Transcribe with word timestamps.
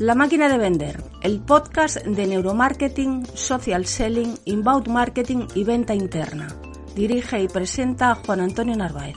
La 0.00 0.14
máquina 0.14 0.48
de 0.48 0.58
vender, 0.58 1.02
el 1.22 1.40
podcast 1.40 1.96
de 2.04 2.28
neuromarketing, 2.28 3.26
social 3.34 3.84
selling, 3.84 4.36
inbound 4.44 4.86
marketing 4.86 5.48
y 5.56 5.64
venta 5.64 5.92
interna. 5.92 6.46
Dirige 6.94 7.42
y 7.42 7.48
presenta 7.48 8.14
Juan 8.14 8.40
Antonio 8.40 8.76
Narváez. 8.76 9.16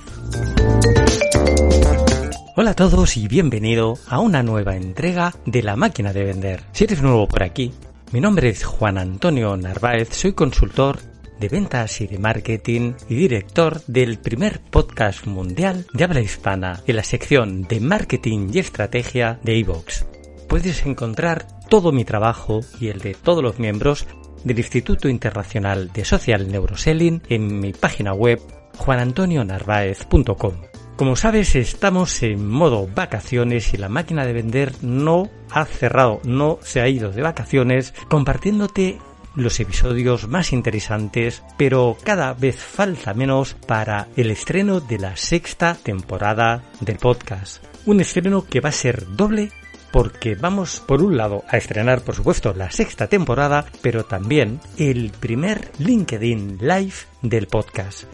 Hola 2.56 2.72
a 2.72 2.76
todos 2.76 3.16
y 3.16 3.28
bienvenido 3.28 4.00
a 4.08 4.22
una 4.22 4.42
nueva 4.42 4.76
entrega 4.76 5.36
de 5.46 5.62
La 5.62 5.76
máquina 5.76 6.14
de 6.14 6.24
vender. 6.24 6.64
Si 6.72 6.86
eres 6.86 7.04
nuevo 7.04 7.28
por 7.28 7.44
aquí, 7.44 7.72
mi 8.12 8.20
nombre 8.20 8.50
es 8.50 8.64
Juan 8.64 8.98
Antonio 8.98 9.56
Narváez, 9.56 10.10
soy 10.14 10.34
consultor 10.34 10.98
de 11.40 11.48
ventas 11.48 12.02
y 12.02 12.08
de 12.08 12.18
marketing 12.18 12.94
y 13.08 13.14
director 13.14 13.84
del 13.86 14.18
primer 14.18 14.60
podcast 14.62 15.28
mundial 15.28 15.86
de 15.94 16.04
habla 16.04 16.22
hispana 16.22 16.82
en 16.88 16.96
la 16.96 17.04
sección 17.04 17.68
de 17.68 17.80
marketing 17.80 18.50
y 18.52 18.58
estrategia 18.58 19.40
de 19.44 19.58
iVoox 19.58 20.11
puedes 20.52 20.86
encontrar 20.86 21.48
todo 21.70 21.94
mi 21.94 22.04
trabajo 22.04 22.60
y 22.78 22.90
el 22.90 23.00
de 23.00 23.14
todos 23.14 23.42
los 23.42 23.58
miembros 23.58 24.06
del 24.44 24.58
Instituto 24.58 25.08
Internacional 25.08 25.94
de 25.94 26.04
Social 26.04 26.52
Neuroselling 26.52 27.22
en 27.30 27.62
mi 27.62 27.72
página 27.72 28.12
web 28.12 28.42
juanantonionarvaez.com. 28.78 30.56
Como 30.98 31.16
sabes, 31.16 31.56
estamos 31.56 32.22
en 32.22 32.50
modo 32.50 32.86
vacaciones 32.94 33.74
y 33.74 33.78
la 33.78 33.88
máquina 33.88 34.26
de 34.26 34.34
vender 34.34 34.74
no 34.82 35.30
ha 35.52 35.64
cerrado, 35.64 36.20
no 36.26 36.60
se 36.62 36.82
ha 36.82 36.90
ido 36.90 37.12
de 37.12 37.22
vacaciones, 37.22 37.94
compartiéndote 38.10 39.00
los 39.36 39.58
episodios 39.62 40.28
más 40.28 40.52
interesantes, 40.52 41.44
pero 41.58 41.96
cada 42.04 42.34
vez 42.34 42.58
falta 42.58 43.14
menos 43.14 43.54
para 43.54 44.10
el 44.18 44.30
estreno 44.30 44.82
de 44.82 45.00
la 45.00 45.16
sexta 45.16 45.76
temporada 45.76 46.62
del 46.82 46.98
podcast. 46.98 47.64
Un 47.86 48.02
estreno 48.02 48.46
que 48.46 48.60
va 48.60 48.68
a 48.68 48.74
ser 48.74 49.16
doble 49.16 49.50
porque 49.92 50.36
vamos 50.36 50.80
por 50.80 51.02
un 51.02 51.18
lado 51.18 51.44
a 51.50 51.58
estrenar 51.58 52.02
por 52.02 52.16
supuesto 52.16 52.54
la 52.54 52.72
sexta 52.72 53.08
temporada, 53.08 53.66
pero 53.82 54.06
también 54.06 54.60
el 54.78 55.12
primer 55.20 55.72
LinkedIn 55.80 56.60
Live 56.62 56.94
del 57.22 57.48
podcast. 57.48 58.06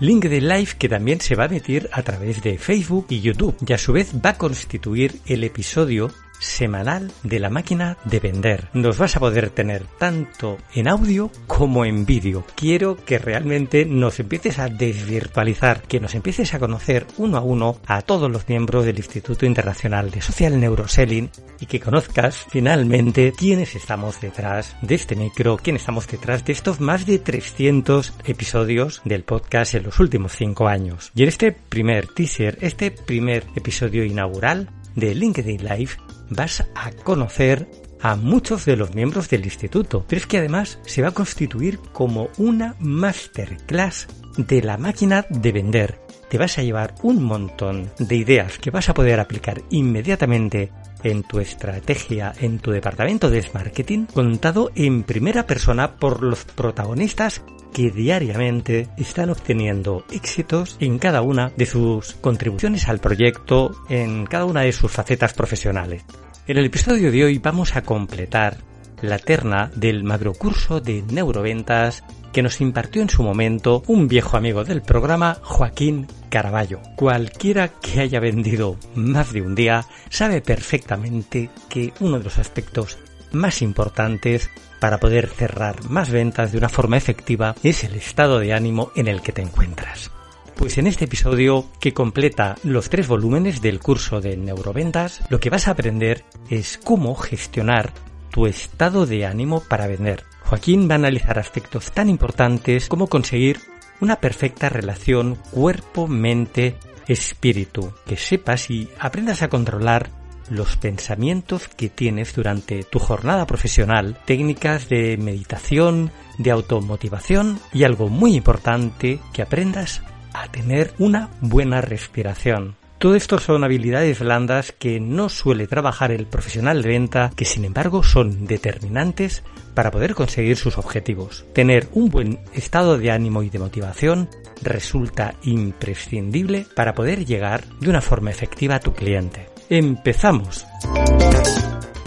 LinkedIn 0.00 0.46
Live 0.46 0.72
que 0.78 0.88
también 0.88 1.20
se 1.20 1.36
va 1.36 1.44
a 1.44 1.46
emitir 1.46 1.88
a 1.92 2.02
través 2.02 2.42
de 2.42 2.58
Facebook 2.58 3.06
y 3.08 3.20
YouTube 3.20 3.56
y 3.66 3.72
a 3.72 3.78
su 3.78 3.92
vez 3.92 4.14
va 4.14 4.30
a 4.30 4.38
constituir 4.38 5.20
el 5.26 5.42
episodio 5.42 6.10
semanal 6.38 7.12
de 7.22 7.40
la 7.40 7.50
máquina 7.50 7.98
de 8.04 8.20
vender. 8.20 8.68
Nos 8.72 8.98
vas 8.98 9.16
a 9.16 9.20
poder 9.20 9.50
tener 9.50 9.84
tanto 9.98 10.58
en 10.74 10.88
audio 10.88 11.30
como 11.46 11.84
en 11.84 12.06
vídeo. 12.06 12.44
Quiero 12.54 12.96
que 12.96 13.18
realmente 13.18 13.84
nos 13.84 14.20
empieces 14.20 14.58
a 14.58 14.68
desvirtualizar, 14.68 15.82
que 15.82 16.00
nos 16.00 16.14
empieces 16.14 16.54
a 16.54 16.58
conocer 16.58 17.06
uno 17.18 17.36
a 17.38 17.40
uno 17.40 17.78
a 17.86 18.02
todos 18.02 18.30
los 18.30 18.48
miembros 18.48 18.84
del 18.84 18.98
Instituto 18.98 19.46
Internacional 19.46 20.10
de 20.10 20.20
Social 20.20 20.58
Neuroselling 20.58 21.30
y 21.60 21.66
que 21.66 21.80
conozcas 21.80 22.46
finalmente 22.50 23.32
quiénes 23.36 23.74
estamos 23.74 24.20
detrás 24.20 24.76
de 24.82 24.94
este 24.94 25.16
micro, 25.16 25.56
quiénes 25.56 25.82
estamos 25.82 26.06
detrás 26.06 26.44
de 26.44 26.52
estos 26.52 26.80
más 26.80 27.06
de 27.06 27.18
300 27.18 28.12
episodios 28.24 29.00
del 29.04 29.24
podcast 29.24 29.74
en 29.74 29.84
los 29.84 30.00
últimos 30.00 30.32
5 30.32 30.68
años. 30.68 31.12
Y 31.14 31.22
en 31.22 31.28
este 31.28 31.52
primer 31.52 32.08
teaser, 32.08 32.58
este 32.60 32.90
primer 32.90 33.44
episodio 33.54 34.04
inaugural 34.04 34.70
de 34.94 35.14
LinkedIn 35.14 35.64
Live, 35.64 35.92
vas 36.30 36.64
a 36.74 36.90
conocer 36.92 37.68
a 38.00 38.16
muchos 38.16 38.64
de 38.64 38.76
los 38.76 38.94
miembros 38.94 39.28
del 39.28 39.44
instituto, 39.44 40.04
pero 40.06 40.20
es 40.20 40.26
que 40.26 40.38
además 40.38 40.78
se 40.86 41.02
va 41.02 41.08
a 41.08 41.14
constituir 41.14 41.78
como 41.92 42.28
una 42.38 42.76
masterclass 42.78 44.06
de 44.36 44.62
la 44.62 44.76
máquina 44.76 45.26
de 45.30 45.52
vender. 45.52 46.00
Te 46.28 46.38
vas 46.38 46.58
a 46.58 46.62
llevar 46.62 46.94
un 47.02 47.22
montón 47.22 47.90
de 47.98 48.16
ideas 48.16 48.58
que 48.58 48.70
vas 48.70 48.88
a 48.88 48.94
poder 48.94 49.20
aplicar 49.20 49.62
inmediatamente 49.70 50.72
en 51.02 51.22
tu 51.22 51.38
estrategia, 51.38 52.32
en 52.40 52.58
tu 52.58 52.72
departamento 52.72 53.30
de 53.30 53.44
marketing, 53.54 54.06
contado 54.06 54.70
en 54.74 55.04
primera 55.04 55.46
persona 55.46 55.96
por 55.96 56.22
los 56.22 56.44
protagonistas 56.44 57.42
que 57.76 57.90
diariamente 57.90 58.88
están 58.96 59.28
obteniendo 59.28 60.06
éxitos 60.10 60.78
en 60.80 60.98
cada 60.98 61.20
una 61.20 61.52
de 61.58 61.66
sus 61.66 62.14
contribuciones 62.14 62.88
al 62.88 63.00
proyecto, 63.00 63.72
en 63.90 64.24
cada 64.24 64.46
una 64.46 64.62
de 64.62 64.72
sus 64.72 64.90
facetas 64.90 65.34
profesionales. 65.34 66.02
En 66.46 66.56
el 66.56 66.64
episodio 66.64 67.12
de 67.12 67.22
hoy 67.22 67.38
vamos 67.38 67.76
a 67.76 67.82
completar 67.82 68.56
la 69.02 69.18
terna 69.18 69.70
del 69.76 70.04
macrocurso 70.04 70.80
de 70.80 71.02
neuroventas 71.02 72.02
que 72.32 72.42
nos 72.42 72.62
impartió 72.62 73.02
en 73.02 73.10
su 73.10 73.22
momento 73.22 73.82
un 73.88 74.08
viejo 74.08 74.38
amigo 74.38 74.64
del 74.64 74.80
programa, 74.80 75.36
Joaquín 75.42 76.06
Caraballo. 76.30 76.80
Cualquiera 76.96 77.68
que 77.68 78.00
haya 78.00 78.20
vendido 78.20 78.78
más 78.94 79.34
de 79.34 79.42
un 79.42 79.54
día 79.54 79.84
sabe 80.08 80.40
perfectamente 80.40 81.50
que 81.68 81.92
uno 82.00 82.16
de 82.16 82.24
los 82.24 82.38
aspectos 82.38 82.96
más 83.32 83.60
importantes 83.60 84.48
para 84.80 84.98
poder 84.98 85.28
cerrar 85.28 85.88
más 85.88 86.10
ventas 86.10 86.52
de 86.52 86.58
una 86.58 86.68
forma 86.68 86.96
efectiva 86.96 87.54
es 87.62 87.84
el 87.84 87.94
estado 87.94 88.38
de 88.38 88.52
ánimo 88.52 88.92
en 88.96 89.08
el 89.08 89.22
que 89.22 89.32
te 89.32 89.42
encuentras. 89.42 90.10
Pues 90.56 90.78
en 90.78 90.86
este 90.86 91.04
episodio, 91.04 91.66
que 91.80 91.92
completa 91.92 92.54
los 92.64 92.88
tres 92.88 93.08
volúmenes 93.08 93.60
del 93.60 93.78
curso 93.78 94.22
de 94.22 94.38
neuroventas, 94.38 95.20
lo 95.28 95.38
que 95.38 95.50
vas 95.50 95.68
a 95.68 95.72
aprender 95.72 96.24
es 96.48 96.80
cómo 96.82 97.14
gestionar 97.14 97.92
tu 98.30 98.46
estado 98.46 99.04
de 99.04 99.26
ánimo 99.26 99.60
para 99.60 99.86
vender. 99.86 100.24
Joaquín 100.44 100.88
va 100.88 100.94
a 100.94 100.96
analizar 100.96 101.38
aspectos 101.38 101.92
tan 101.92 102.08
importantes 102.08 102.88
como 102.88 103.08
conseguir 103.08 103.60
una 104.00 104.16
perfecta 104.16 104.70
relación 104.70 105.34
cuerpo-mente-espíritu, 105.50 107.92
que 108.06 108.16
sepas 108.16 108.70
y 108.70 108.88
aprendas 108.98 109.42
a 109.42 109.48
controlar 109.48 110.08
los 110.50 110.76
pensamientos 110.76 111.68
que 111.68 111.88
tienes 111.88 112.34
durante 112.34 112.82
tu 112.84 112.98
jornada 112.98 113.46
profesional, 113.46 114.18
técnicas 114.24 114.88
de 114.88 115.16
meditación, 115.16 116.10
de 116.38 116.50
automotivación 116.50 117.58
y 117.72 117.84
algo 117.84 118.08
muy 118.08 118.34
importante, 118.34 119.20
que 119.32 119.42
aprendas 119.42 120.02
a 120.32 120.48
tener 120.48 120.92
una 120.98 121.30
buena 121.40 121.80
respiración. 121.80 122.76
Todo 122.98 123.14
esto 123.14 123.38
son 123.38 123.62
habilidades 123.62 124.20
blandas 124.20 124.72
que 124.72 125.00
no 125.00 125.28
suele 125.28 125.66
trabajar 125.66 126.12
el 126.12 126.26
profesional 126.26 126.80
de 126.80 126.88
venta, 126.88 127.30
que 127.36 127.44
sin 127.44 127.66
embargo 127.66 128.02
son 128.02 128.46
determinantes 128.46 129.42
para 129.74 129.90
poder 129.90 130.14
conseguir 130.14 130.56
sus 130.56 130.78
objetivos. 130.78 131.44
Tener 131.52 131.88
un 131.92 132.08
buen 132.08 132.40
estado 132.54 132.96
de 132.96 133.10
ánimo 133.10 133.42
y 133.42 133.50
de 133.50 133.58
motivación 133.58 134.30
resulta 134.62 135.34
imprescindible 135.42 136.66
para 136.74 136.94
poder 136.94 137.26
llegar 137.26 137.64
de 137.80 137.90
una 137.90 138.00
forma 138.00 138.30
efectiva 138.30 138.76
a 138.76 138.80
tu 138.80 138.94
cliente. 138.94 139.55
Empezamos. 139.68 140.64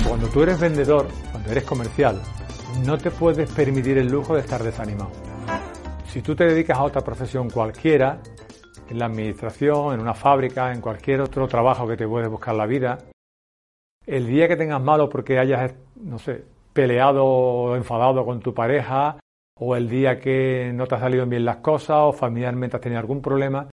Cuando 0.08 0.30
tú 0.30 0.44
eres 0.44 0.62
vendedor, 0.62 1.08
cuando 1.30 1.52
eres 1.52 1.66
comercial, 1.66 2.22
no 2.86 2.98
te 2.98 3.12
puedes 3.12 3.52
permitir 3.52 3.98
el 3.98 4.08
lujo 4.08 4.36
de 4.36 4.40
estar 4.40 4.64
desanimado. 4.64 5.12
Si 6.06 6.22
tú 6.22 6.38
te 6.38 6.46
dedicas 6.46 6.78
a 6.78 6.84
otra 6.84 7.02
profesión 7.02 7.50
cualquiera, 7.50 8.22
en 8.90 8.98
la 8.98 9.08
administración, 9.08 9.94
en 9.94 10.00
una 10.00 10.14
fábrica, 10.14 10.72
en 10.72 10.80
cualquier 10.80 11.20
otro 11.20 11.50
trabajo 11.50 11.86
que 11.86 11.98
te 11.98 12.08
puedes 12.08 12.30
buscar 12.30 12.56
la 12.56 12.66
vida, 12.66 12.98
el 14.06 14.26
día 14.26 14.48
que 14.48 14.56
tengas 14.56 14.82
malo 14.82 15.10
porque 15.10 15.38
hayas, 15.38 15.74
no 15.96 16.18
sé, 16.18 16.46
peleado 16.72 17.26
o 17.26 17.76
enfadado 17.76 18.24
con 18.24 18.40
tu 18.40 18.54
pareja, 18.54 19.20
o 19.60 19.76
el 19.76 19.90
día 19.90 20.18
que 20.18 20.72
no 20.74 20.88
te 20.88 20.96
han 20.96 21.02
salido 21.02 21.26
bien 21.26 21.44
las 21.44 21.58
cosas, 21.58 21.98
o 22.00 22.14
familiarmente 22.14 22.78
has 22.78 22.82
tenido 22.82 23.02
algún 23.02 23.22
problema, 23.22 23.70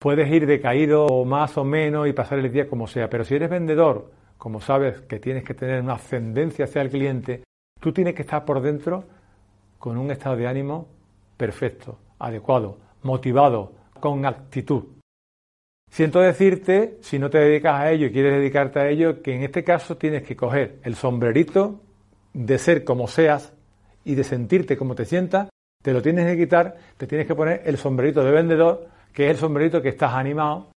Puedes 0.00 0.32
ir 0.32 0.46
decaído 0.46 1.26
más 1.26 1.58
o 1.58 1.64
menos 1.64 2.08
y 2.08 2.14
pasar 2.14 2.38
el 2.38 2.50
día 2.50 2.66
como 2.66 2.86
sea, 2.86 3.10
pero 3.10 3.22
si 3.22 3.34
eres 3.34 3.50
vendedor, 3.50 4.10
como 4.38 4.58
sabes 4.58 5.02
que 5.02 5.18
tienes 5.20 5.44
que 5.44 5.52
tener 5.52 5.82
una 5.82 5.92
ascendencia 5.92 6.64
hacia 6.64 6.80
el 6.80 6.88
cliente, 6.88 7.44
tú 7.78 7.92
tienes 7.92 8.14
que 8.14 8.22
estar 8.22 8.46
por 8.46 8.62
dentro 8.62 9.04
con 9.78 9.98
un 9.98 10.10
estado 10.10 10.36
de 10.36 10.46
ánimo 10.46 10.88
perfecto, 11.36 11.98
adecuado, 12.18 12.78
motivado, 13.02 13.74
con 14.00 14.24
actitud. 14.24 14.84
Siento 15.90 16.20
decirte, 16.20 16.96
si 17.02 17.18
no 17.18 17.28
te 17.28 17.36
dedicas 17.36 17.78
a 17.78 17.90
ello 17.90 18.06
y 18.06 18.12
quieres 18.12 18.38
dedicarte 18.38 18.80
a 18.80 18.88
ello, 18.88 19.20
que 19.20 19.34
en 19.34 19.42
este 19.42 19.64
caso 19.64 19.98
tienes 19.98 20.22
que 20.22 20.34
coger 20.34 20.78
el 20.82 20.94
sombrerito 20.94 21.78
de 22.32 22.56
ser 22.56 22.84
como 22.84 23.06
seas 23.06 23.52
y 24.06 24.14
de 24.14 24.24
sentirte 24.24 24.78
como 24.78 24.94
te 24.94 25.04
sientas, 25.04 25.50
te 25.82 25.92
lo 25.92 26.00
tienes 26.00 26.24
que 26.24 26.42
quitar, 26.42 26.74
te 26.96 27.06
tienes 27.06 27.26
que 27.26 27.34
poner 27.34 27.60
el 27.66 27.76
sombrerito 27.76 28.24
de 28.24 28.30
vendedor, 28.30 28.88
que 29.12 29.26
es 29.26 29.30
el 29.32 29.36
sombrerito 29.36 29.82
que 29.82 29.90
estás 29.90 30.14
animado, 30.14 30.70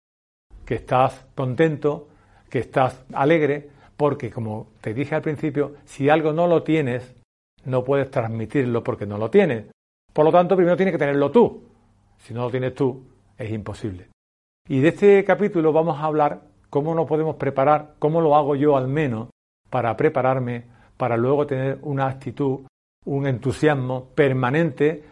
que 0.65 0.75
estás 0.75 1.25
contento, 1.35 2.07
que 2.49 2.59
estás 2.59 3.03
alegre, 3.13 3.69
porque 3.97 4.31
como 4.31 4.67
te 4.81 4.93
dije 4.93 5.15
al 5.15 5.21
principio, 5.21 5.75
si 5.85 6.09
algo 6.09 6.33
no 6.33 6.47
lo 6.47 6.63
tienes, 6.63 7.15
no 7.65 7.83
puedes 7.83 8.09
transmitirlo 8.11 8.83
porque 8.83 9.05
no 9.05 9.17
lo 9.17 9.29
tienes. 9.29 9.65
Por 10.11 10.25
lo 10.25 10.31
tanto, 10.31 10.55
primero 10.55 10.77
tienes 10.77 10.93
que 10.93 10.99
tenerlo 10.99 11.31
tú. 11.31 11.63
Si 12.17 12.33
no 12.33 12.43
lo 12.43 12.51
tienes 12.51 12.75
tú, 12.75 13.03
es 13.37 13.51
imposible. 13.51 14.07
Y 14.67 14.79
de 14.79 14.89
este 14.89 15.23
capítulo 15.25 15.73
vamos 15.73 15.99
a 15.99 16.05
hablar 16.05 16.41
cómo 16.69 16.95
nos 16.95 17.07
podemos 17.07 17.35
preparar, 17.35 17.95
cómo 17.99 18.21
lo 18.21 18.35
hago 18.35 18.55
yo 18.55 18.77
al 18.77 18.87
menos 18.87 19.29
para 19.69 19.95
prepararme, 19.97 20.65
para 20.97 21.17
luego 21.17 21.45
tener 21.45 21.79
una 21.81 22.07
actitud, 22.07 22.61
un 23.05 23.27
entusiasmo 23.27 24.05
permanente 24.15 25.03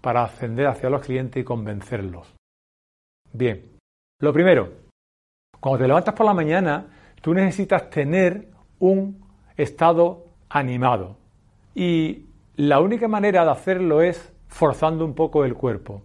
para 0.00 0.24
ascender 0.24 0.66
hacia 0.66 0.90
los 0.90 1.02
clientes 1.02 1.40
y 1.40 1.44
convencerlos. 1.44 2.33
Bien, 3.34 3.62
lo 4.20 4.32
primero, 4.32 4.68
cuando 5.58 5.80
te 5.80 5.88
levantas 5.88 6.14
por 6.14 6.24
la 6.24 6.34
mañana, 6.34 6.86
tú 7.20 7.34
necesitas 7.34 7.90
tener 7.90 8.46
un 8.78 9.26
estado 9.56 10.26
animado. 10.48 11.16
Y 11.74 12.26
la 12.54 12.78
única 12.78 13.08
manera 13.08 13.44
de 13.44 13.50
hacerlo 13.50 14.02
es 14.02 14.32
forzando 14.46 15.04
un 15.04 15.14
poco 15.14 15.44
el 15.44 15.54
cuerpo. 15.54 16.02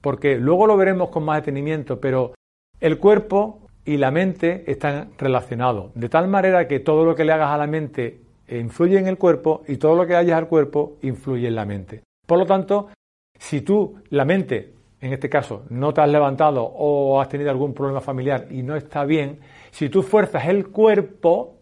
Porque 0.00 0.36
luego 0.38 0.68
lo 0.68 0.76
veremos 0.76 1.08
con 1.10 1.24
más 1.24 1.38
detenimiento, 1.38 2.00
pero 2.00 2.34
el 2.78 2.98
cuerpo 2.98 3.66
y 3.84 3.96
la 3.96 4.12
mente 4.12 4.70
están 4.70 5.10
relacionados. 5.18 5.90
De 5.96 6.08
tal 6.08 6.28
manera 6.28 6.68
que 6.68 6.78
todo 6.78 7.04
lo 7.04 7.16
que 7.16 7.24
le 7.24 7.32
hagas 7.32 7.50
a 7.50 7.58
la 7.58 7.66
mente 7.66 8.20
influye 8.48 8.96
en 8.96 9.08
el 9.08 9.18
cuerpo 9.18 9.64
y 9.66 9.76
todo 9.76 9.96
lo 9.96 10.06
que 10.06 10.14
hayas 10.14 10.38
al 10.38 10.46
cuerpo 10.46 10.98
influye 11.02 11.48
en 11.48 11.56
la 11.56 11.64
mente. 11.64 12.04
Por 12.24 12.38
lo 12.38 12.46
tanto, 12.46 12.90
si 13.36 13.62
tú, 13.62 13.96
la 14.10 14.24
mente, 14.24 14.74
en 15.00 15.12
este 15.12 15.30
caso, 15.30 15.64
no 15.70 15.94
te 15.94 16.02
has 16.02 16.10
levantado 16.10 16.62
o 16.62 17.20
has 17.20 17.28
tenido 17.28 17.50
algún 17.50 17.72
problema 17.72 18.00
familiar 18.00 18.48
y 18.50 18.62
no 18.62 18.76
está 18.76 19.04
bien, 19.04 19.40
si 19.70 19.88
tú 19.88 20.02
fuerzas 20.02 20.46
el 20.46 20.68
cuerpo, 20.68 21.56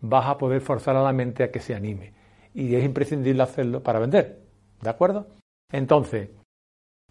vas 0.00 0.26
a 0.26 0.36
poder 0.36 0.60
forzar 0.60 0.94
a 0.96 1.02
la 1.02 1.12
mente 1.12 1.42
a 1.42 1.50
que 1.50 1.60
se 1.60 1.74
anime. 1.74 2.12
Y 2.54 2.74
es 2.74 2.84
imprescindible 2.84 3.42
hacerlo 3.42 3.82
para 3.82 3.98
vender. 3.98 4.40
¿De 4.82 4.90
acuerdo? 4.90 5.26
Entonces, 5.72 6.30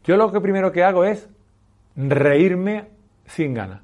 yo 0.03 0.17
lo 0.17 0.31
que 0.31 0.39
primero 0.39 0.71
que 0.71 0.83
hago 0.83 1.03
es 1.03 1.27
reírme 1.95 2.87
sin 3.25 3.53
ganas. 3.53 3.81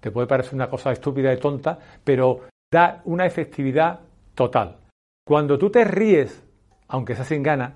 Te 0.00 0.10
puede 0.10 0.26
parecer 0.26 0.54
una 0.54 0.68
cosa 0.68 0.92
estúpida 0.92 1.32
y 1.32 1.38
tonta, 1.38 1.78
pero 2.02 2.40
da 2.72 3.02
una 3.04 3.24
efectividad 3.24 4.00
total. 4.34 4.78
Cuando 5.24 5.58
tú 5.58 5.70
te 5.70 5.84
ríes, 5.84 6.42
aunque 6.88 7.14
sea 7.14 7.24
sin 7.24 7.42
ganas, 7.42 7.72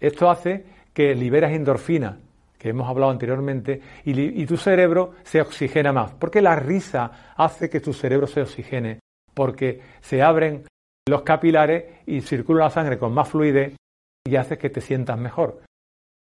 esto 0.00 0.28
hace 0.28 0.66
que 0.92 1.14
liberas 1.14 1.52
endorfina, 1.52 2.18
que 2.58 2.68
hemos 2.68 2.88
hablado 2.88 3.10
anteriormente, 3.10 3.80
y, 4.04 4.46
tu 4.46 4.56
cerebro 4.56 5.14
se 5.22 5.40
oxigena 5.40 5.92
más. 5.92 6.12
Porque 6.14 6.40
la 6.40 6.54
risa 6.54 7.34
hace 7.36 7.68
que 7.68 7.80
tu 7.80 7.92
cerebro 7.92 8.26
se 8.26 8.42
oxigene, 8.42 9.00
porque 9.34 9.80
se 10.00 10.22
abren 10.22 10.64
los 11.08 11.22
capilares 11.22 12.02
y 12.06 12.20
circula 12.20 12.64
la 12.64 12.70
sangre 12.70 12.98
con 12.98 13.12
más 13.12 13.28
fluidez 13.28 13.74
y 14.24 14.36
hace 14.36 14.58
que 14.58 14.70
te 14.70 14.80
sientas 14.80 15.18
mejor. 15.18 15.62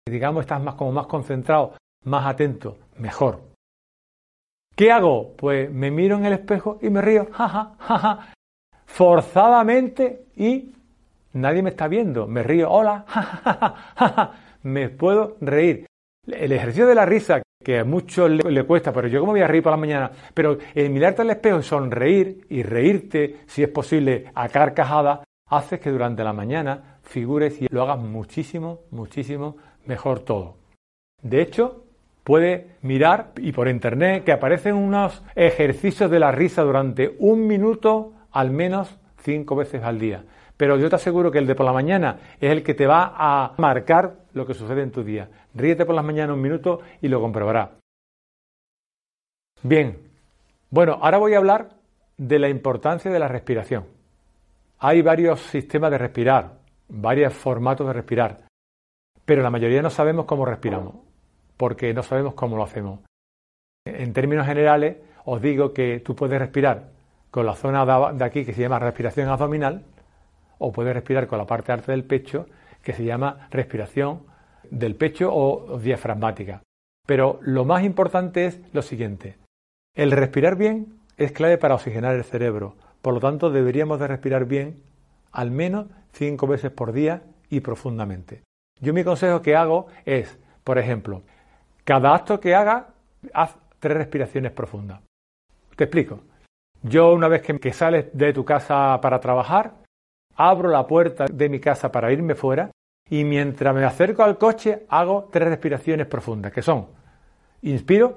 Digamos, 0.07 0.41
estás 0.41 0.63
más 0.63 0.75
como 0.75 0.91
más 0.93 1.07
concentrado, 1.07 1.73
más 2.05 2.25
atento, 2.25 2.77
mejor. 2.97 3.41
¿Qué 4.75 4.91
hago? 4.91 5.33
Pues 5.35 5.71
me 5.71 5.91
miro 5.91 6.17
en 6.17 6.25
el 6.25 6.33
espejo 6.33 6.79
y 6.81 6.89
me 6.89 7.01
río, 7.01 7.27
jaja, 7.31 7.75
jaja, 7.79 8.33
forzadamente 8.85 10.25
y 10.35 10.73
nadie 11.33 11.61
me 11.61 11.69
está 11.69 11.87
viendo. 11.87 12.27
Me 12.27 12.43
río, 12.43 12.71
hola, 12.71 13.05
me 14.63 14.89
puedo 14.89 15.37
reír. 15.41 15.85
El 16.25 16.51
ejercicio 16.53 16.87
de 16.87 16.95
la 16.95 17.05
risa, 17.05 17.41
que 17.63 17.79
a 17.79 17.85
muchos 17.85 18.29
le, 18.29 18.63
cuesta, 18.63 18.91
pero 18.91 19.07
yo 19.07 19.19
como 19.19 19.33
voy 19.33 19.41
a 19.41 19.47
reír 19.47 19.63
por 19.63 19.71
la 19.71 19.77
mañana, 19.77 20.11
pero 20.33 20.57
el 20.73 20.89
mirarte 20.89 21.21
al 21.21 21.29
espejo 21.29 21.59
y 21.59 21.63
sonreír 21.63 22.45
y 22.49 22.63
reírte, 22.63 23.41
si 23.45 23.63
es 23.63 23.69
posible, 23.69 24.31
a 24.33 24.49
carcajada, 24.49 25.23
hace 25.49 25.79
que 25.79 25.91
durante 25.91 26.23
la 26.23 26.33
mañana 26.33 26.99
figures 27.03 27.61
y 27.61 27.67
lo 27.69 27.83
hagas 27.83 27.99
muchísimo, 27.99 28.81
muchísimo 28.91 29.57
mejor 29.85 30.21
todo. 30.21 30.57
De 31.21 31.41
hecho, 31.41 31.83
puede 32.23 32.77
mirar 32.81 33.33
y 33.37 33.51
por 33.51 33.67
internet 33.67 34.23
que 34.23 34.31
aparecen 34.31 34.75
unos 34.75 35.23
ejercicios 35.35 36.09
de 36.09 36.19
la 36.19 36.31
risa 36.31 36.63
durante 36.63 37.15
un 37.19 37.47
minuto 37.47 38.13
al 38.31 38.51
menos 38.51 38.97
cinco 39.17 39.55
veces 39.55 39.83
al 39.83 39.99
día. 39.99 40.25
Pero 40.63 40.77
yo 40.77 40.89
te 40.89 40.95
aseguro 40.95 41.29
que 41.29 41.39
el 41.39 41.45
de 41.45 41.55
por 41.55 41.65
la 41.65 41.73
mañana 41.73 42.19
es 42.39 42.49
el 42.49 42.63
que 42.63 42.73
te 42.73 42.87
va 42.87 43.15
a 43.17 43.53
marcar 43.57 44.15
lo 44.31 44.45
que 44.45 44.53
sucede 44.53 44.81
en 44.81 44.91
tu 44.91 45.03
día. 45.03 45.27
Ríete 45.53 45.85
por 45.85 45.93
la 45.93 46.01
mañana 46.01 46.33
un 46.33 46.39
minuto 46.39 46.79
y 47.01 47.09
lo 47.09 47.19
comprobarás. 47.19 47.71
Bien, 49.61 49.97
bueno, 50.69 50.99
ahora 51.01 51.17
voy 51.17 51.33
a 51.33 51.39
hablar 51.39 51.71
de 52.15 52.39
la 52.39 52.47
importancia 52.47 53.11
de 53.11 53.19
la 53.19 53.27
respiración. 53.27 53.87
Hay 54.79 55.01
varios 55.01 55.41
sistemas 55.41 55.91
de 55.91 55.97
respirar, 55.97 56.53
varios 56.87 57.33
formatos 57.33 57.85
de 57.85 57.91
respirar, 57.91 58.37
pero 59.25 59.43
la 59.43 59.49
mayoría 59.49 59.81
no 59.81 59.89
sabemos 59.89 60.23
cómo 60.23 60.45
respiramos 60.45 60.95
porque 61.57 61.93
no 61.93 62.03
sabemos 62.03 62.35
cómo 62.35 62.55
lo 62.55 62.63
hacemos. 62.63 63.01
En 63.83 64.13
términos 64.13 64.47
generales, 64.47 64.95
os 65.25 65.41
digo 65.41 65.73
que 65.73 65.99
tú 65.99 66.15
puedes 66.15 66.39
respirar 66.39 66.87
con 67.31 67.45
la 67.45 67.53
zona 67.53 68.13
de 68.13 68.23
aquí 68.23 68.45
que 68.45 68.53
se 68.53 68.61
llama 68.61 68.79
respiración 68.79 69.27
abdominal 69.27 69.83
o 70.63 70.71
puedes 70.71 70.93
respirar 70.93 71.27
con 71.27 71.37
la 71.37 71.45
parte 71.45 71.71
alta 71.71 71.91
del 71.91 72.05
pecho 72.05 72.47
que 72.81 72.93
se 72.93 73.03
llama 73.03 73.47
respiración 73.51 74.23
del 74.69 74.95
pecho 74.95 75.29
o 75.33 75.77
diafragmática. 75.77 76.61
Pero 77.05 77.39
lo 77.41 77.65
más 77.65 77.83
importante 77.83 78.45
es 78.45 78.61
lo 78.73 78.81
siguiente. 78.81 79.37
El 79.95 80.11
respirar 80.11 80.55
bien 80.55 80.99
es 81.17 81.31
clave 81.31 81.57
para 81.57 81.75
oxigenar 81.75 82.15
el 82.15 82.23
cerebro. 82.23 82.75
Por 83.01 83.13
lo 83.13 83.19
tanto, 83.19 83.49
deberíamos 83.49 83.99
de 83.99 84.07
respirar 84.07 84.45
bien 84.45 84.81
al 85.31 85.51
menos 85.51 85.87
cinco 86.13 86.47
veces 86.47 86.71
por 86.71 86.93
día 86.93 87.23
y 87.49 87.59
profundamente. 87.59 88.43
Yo 88.79 88.93
mi 88.93 89.03
consejo 89.03 89.41
que 89.41 89.55
hago 89.55 89.87
es, 90.05 90.39
por 90.63 90.77
ejemplo, 90.77 91.23
cada 91.83 92.15
acto 92.15 92.39
que 92.39 92.55
haga, 92.55 92.93
haz 93.33 93.55
tres 93.79 93.97
respiraciones 93.97 94.51
profundas. 94.51 95.01
Te 95.75 95.85
explico. 95.85 96.21
Yo 96.81 97.13
una 97.13 97.27
vez 97.27 97.41
que, 97.41 97.73
sales 97.73 98.07
de 98.13 98.33
tu 98.33 98.43
casa 98.43 98.99
para 99.01 99.19
trabajar, 99.19 99.73
abro 100.35 100.69
la 100.69 100.85
puerta 100.87 101.25
de 101.31 101.49
mi 101.49 101.59
casa 101.59 101.91
para 101.91 102.11
irme 102.11 102.35
fuera 102.35 102.71
y 103.09 103.23
mientras 103.23 103.75
me 103.75 103.83
acerco 103.83 104.23
al 104.23 104.37
coche 104.37 104.85
hago 104.89 105.29
tres 105.31 105.47
respiraciones 105.49 106.07
profundas, 106.07 106.51
que 106.51 106.61
son 106.61 106.87
inspiro 107.61 108.15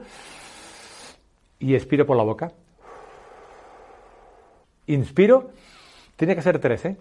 y 1.59 1.75
expiro 1.75 2.07
por 2.07 2.17
la 2.17 2.23
boca. 2.23 2.53
Inspiro, 4.87 5.51
tiene 6.17 6.35
que 6.35 6.43
ser 6.43 6.59
tres, 6.59 6.85
¿eh? 6.85 6.97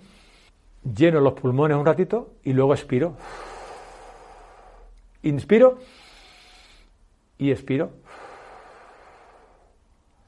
Lleno 0.83 1.19
los 1.19 1.33
pulmones 1.33 1.77
un 1.77 1.85
ratito 1.85 2.33
y 2.43 2.53
luego 2.53 2.73
expiro. 2.73 3.15
Inspiro 5.23 5.79
y 7.37 7.51
expiro. 7.51 7.91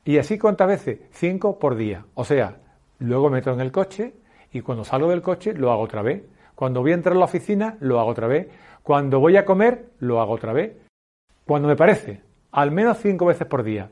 Y 0.06 0.18
así 0.18 0.38
cuántas 0.38 0.68
veces? 0.68 1.00
Cinco 1.12 1.60
por 1.60 1.76
día. 1.76 2.06
O 2.14 2.24
sea, 2.24 2.58
luego 3.00 3.30
meto 3.30 3.52
en 3.52 3.60
el 3.60 3.72
coche 3.72 4.14
y 4.58 4.62
cuando 4.62 4.84
salgo 4.84 5.10
del 5.10 5.22
coche 5.22 5.54
lo 5.54 5.72
hago 5.72 5.84
otra 5.84 6.02
vez. 6.02 6.24
Cuando 6.56 6.82
voy 6.82 6.92
a 6.92 6.96
entrar 6.96 7.16
a 7.16 7.20
la 7.20 7.26
oficina 7.26 7.78
lo 7.80 8.00
hago 8.00 8.10
otra 8.10 8.28
vez. 8.28 8.48
Cuando 8.82 9.20
voy 9.20 9.38
a 9.38 9.46
comer 9.46 9.92
lo 10.00 10.20
hago 10.20 10.34
otra 10.34 10.54
vez. 10.54 10.76
Cuando 11.46 11.68
me 11.68 11.76
parece, 11.76 12.22
al 12.52 12.72
menos 12.72 12.98
cinco 12.98 13.28
veces 13.28 13.48
por 13.48 13.64
día. 13.64 13.90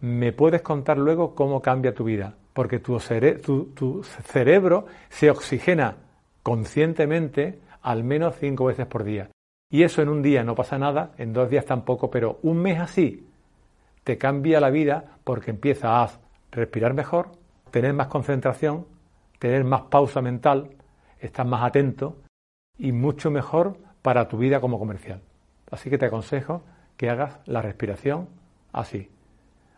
Me 0.00 0.32
puedes 0.32 0.62
contar 0.62 0.96
luego 0.96 1.34
cómo 1.34 1.60
cambia 1.60 1.94
tu 1.94 2.04
vida, 2.04 2.34
porque 2.52 2.78
tu, 2.78 2.98
cerebro 2.98 4.86
se 5.08 5.30
oxigena 5.30 5.96
conscientemente 6.42 7.60
al 7.82 8.04
menos 8.04 8.36
cinco 8.36 8.66
veces 8.66 8.86
por 8.86 9.04
día. 9.04 9.30
Y 9.70 9.82
eso 9.82 10.00
en 10.00 10.08
un 10.08 10.22
día 10.22 10.44
no 10.44 10.54
pasa 10.54 10.78
nada, 10.78 11.12
en 11.18 11.32
dos 11.32 11.50
días 11.50 11.66
tampoco, 11.66 12.10
pero 12.10 12.38
un 12.42 12.58
mes 12.58 12.80
así 12.80 13.26
te 14.04 14.16
cambia 14.16 14.60
la 14.60 14.70
vida 14.70 15.18
porque 15.24 15.50
empiezas 15.50 16.14
a 16.14 16.20
respirar 16.52 16.94
mejor, 16.94 17.32
tener 17.70 17.92
más 17.92 18.06
concentración, 18.06 18.86
tener 19.38 19.64
más 19.64 19.82
pausa 19.82 20.20
mental, 20.20 20.70
estar 21.18 21.46
más 21.46 21.62
atento 21.62 22.16
y 22.76 22.92
mucho 22.92 23.30
mejor 23.30 23.78
para 24.02 24.28
tu 24.28 24.38
vida 24.38 24.60
como 24.60 24.78
comercial. 24.78 25.20
Así 25.70 25.90
que 25.90 25.98
te 25.98 26.06
aconsejo 26.06 26.62
que 26.96 27.10
hagas 27.10 27.38
la 27.46 27.62
respiración 27.62 28.28
así. 28.72 29.10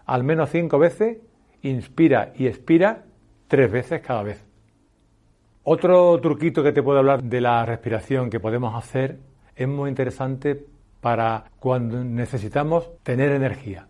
Al 0.06 0.24
menos 0.24 0.50
cinco 0.50 0.78
veces, 0.78 1.18
inspira 1.62 2.32
y 2.36 2.46
expira 2.46 3.04
tres 3.48 3.70
veces 3.70 4.00
cada 4.00 4.22
vez. 4.22 4.46
Otro 5.62 6.18
truquito 6.20 6.62
que 6.62 6.72
te 6.72 6.82
puedo 6.82 6.98
hablar 6.98 7.22
de 7.22 7.40
la 7.40 7.64
respiración 7.66 8.30
que 8.30 8.40
podemos 8.40 8.74
hacer 8.74 9.18
es 9.54 9.68
muy 9.68 9.90
interesante 9.90 10.66
para 11.00 11.44
cuando 11.58 12.02
necesitamos 12.02 12.90
tener 13.02 13.32
energía. 13.32 13.89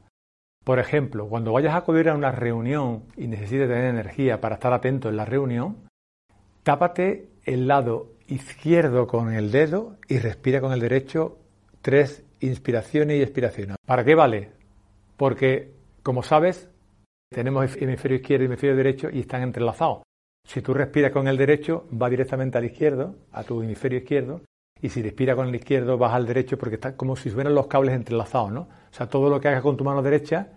Por 0.65 0.79
ejemplo, 0.79 1.27
cuando 1.29 1.53
vayas 1.53 1.75
a 1.75 1.79
acudir 1.79 2.09
a 2.09 2.15
una 2.15 2.33
reunión 2.33 3.05
y 3.17 3.27
necesites 3.27 3.69
tener 3.69 3.87
energía 3.87 4.41
para 4.41 4.57
estar 4.57 4.73
atento 4.73 5.09
en 5.09 5.17
la 5.17 5.25
reunión, 5.25 5.77
tápate 6.63 7.29
el 7.45 7.67
lado 7.67 8.13
izquierdo 8.29 9.07
con 9.07 9.33
el 9.33 9.51
dedo 9.51 9.97
y 10.07 10.19
respira 10.19 10.61
con 10.61 10.73
el 10.73 10.81
derecho 10.81 11.39
tres 11.83 12.25
inspiraciones 12.41 13.19
y 13.19 13.23
expiraciones. 13.23 13.77
¿Para 13.87 14.05
qué 14.05 14.15
vale? 14.15 14.53
Porque, 15.17 15.73
como 16.03 16.23
sabes, 16.23 16.69
tenemos 17.33 17.77
hemisferio 17.77 18.19
izquierdo 18.19 18.45
y 18.45 18.47
hemisferio 18.47 18.77
derecho 18.77 19.09
y 19.11 19.21
están 19.21 19.43
entrelazados. 19.43 20.03
Si 20.47 20.63
tú 20.63 20.75
respiras 20.75 21.13
con 21.13 21.29
el 21.29 21.37
derecho, 21.37 21.87
va 21.91 22.11
directamente 22.11 22.59
al 22.59 22.65
izquierdo, 22.65 23.17
a 23.33 23.45
tu 23.45 23.63
hemisferio 23.63 23.99
izquierdo, 23.99 24.43
y 24.81 24.89
si 24.89 25.03
respiras 25.03 25.37
con 25.37 25.49
el 25.49 25.55
izquierdo, 25.55 25.99
vas 25.99 26.15
al 26.15 26.27
derecho 26.27 26.59
porque 26.59 26.77
está 26.77 26.97
como 26.97 27.17
si 27.17 27.31
fueran 27.31 27.55
los 27.55 27.67
cables 27.67 27.95
entrelazados, 27.95 28.53
¿no? 28.53 28.69
O 28.91 28.95
sea, 28.95 29.09
todo 29.09 29.31
lo 29.31 29.41
que 29.41 29.49
hagas 29.49 29.63
con 29.63 29.77
tu 29.77 29.85
mano 29.85 30.03
derecha, 30.03 30.49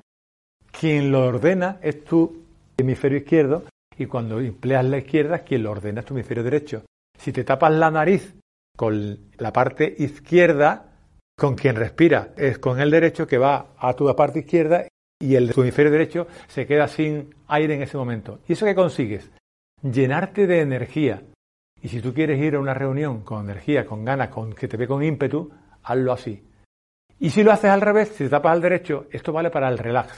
quien 0.72 1.12
lo 1.12 1.28
ordena 1.28 1.80
es 1.82 2.04
tu 2.04 2.44
hemisferio 2.78 3.20
izquierdo 3.20 3.64
y 3.98 4.06
cuando 4.08 4.40
empleas 4.40 4.86
la 4.86 4.98
izquierda, 4.98 5.40
quien 5.40 5.64
lo 5.64 5.72
ordena 5.72 6.02
es 6.02 6.06
tu 6.06 6.14
hemisferio 6.14 6.44
derecho. 6.44 6.84
Si 7.18 7.32
te 7.32 7.44
tapas 7.44 7.72
la 7.74 7.92
nariz 7.92 8.34
con 8.76 9.20
la 9.38 9.54
parte 9.54 9.96
izquierda, 10.00 10.94
con 11.38 11.56
quien 11.56 11.76
respira 11.76 12.34
es 12.38 12.60
con 12.60 12.80
el 12.80 12.92
derecho 12.92 13.28
que 13.28 13.38
va 13.38 13.74
a 13.78 13.94
tu 13.94 14.14
parte 14.16 14.40
izquierda 14.40 14.88
y 15.20 15.36
el 15.36 15.48
de 15.48 15.54
tu 15.54 15.62
hemisferio 15.62 15.92
derecho 15.92 16.28
se 16.48 16.66
queda 16.66 16.88
sin 16.88 17.34
aire 17.48 17.76
en 17.76 17.84
ese 17.84 17.98
momento. 17.98 18.40
¿Y 18.48 18.54
eso 18.54 18.66
qué 18.66 18.76
consigues? 18.76 19.30
Llenarte 19.82 20.48
de 20.48 20.62
energía. 20.62 21.22
Y 21.82 21.90
si 21.90 22.02
tú 22.02 22.14
quieres 22.14 22.40
ir 22.40 22.56
a 22.56 22.60
una 22.60 22.74
reunión 22.74 23.22
con 23.22 23.44
energía, 23.44 23.86
con 23.86 24.06
ganas, 24.06 24.30
con 24.30 24.54
que 24.54 24.68
te 24.68 24.78
ve 24.78 24.88
con 24.88 25.04
ímpetu, 25.04 25.52
hazlo 25.84 26.14
así. 26.14 26.44
Y 27.24 27.30
si 27.30 27.42
lo 27.42 27.54
haces 27.54 27.72
al 27.72 27.80
revés, 27.80 28.10
si 28.10 28.26
te 28.26 28.30
tapas 28.30 28.52
al 28.52 28.62
derecho, 28.62 29.06
esto 29.10 29.32
vale 29.32 29.50
para 29.50 29.70
el 29.70 29.78
relax. 29.78 30.12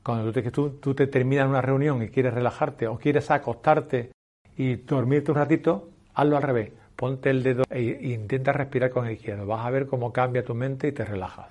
Cuando 0.00 0.30
tú 0.30 0.40
te, 0.40 0.50
tú 0.52 0.94
te 0.94 1.08
terminas 1.08 1.48
una 1.48 1.60
reunión 1.60 2.00
y 2.04 2.08
quieres 2.08 2.32
relajarte 2.32 2.86
o 2.86 2.96
quieres 2.96 3.32
acostarte 3.32 4.12
y 4.56 4.76
dormirte 4.76 5.32
un 5.32 5.38
ratito, 5.38 5.88
hazlo 6.14 6.36
al 6.36 6.44
revés. 6.44 6.70
Ponte 6.94 7.30
el 7.30 7.42
dedo 7.42 7.64
e 7.68 7.82
intenta 7.82 8.52
respirar 8.52 8.90
con 8.90 9.06
el 9.06 9.14
izquierdo. 9.14 9.44
Vas 9.44 9.66
a 9.66 9.70
ver 9.70 9.88
cómo 9.88 10.12
cambia 10.12 10.44
tu 10.44 10.54
mente 10.54 10.86
y 10.86 10.92
te 10.92 11.04
relajas. 11.04 11.48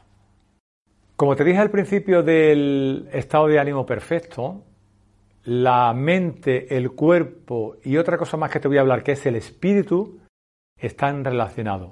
Como 1.18 1.36
te 1.36 1.44
dije 1.44 1.60
al 1.60 1.72
principio 1.72 2.24
del 2.24 3.10
estado 3.12 3.48
de 3.48 3.60
ánimo 3.60 3.86
perfecto, 3.86 4.64
la 5.44 5.94
mente, 5.94 6.74
el 6.74 6.92
cuerpo 6.92 7.75
y 7.84 7.98
otra 7.98 8.18
cosa 8.18 8.38
más 8.38 8.50
que 8.50 8.62
te 8.62 8.70
voy 8.70 8.78
a 8.78 8.82
hablar, 8.82 9.04
que 9.04 9.12
es 9.12 9.25
el 9.25 9.36
espíritu, 9.36 10.22
están 10.80 11.25
relacionados. 11.25 11.92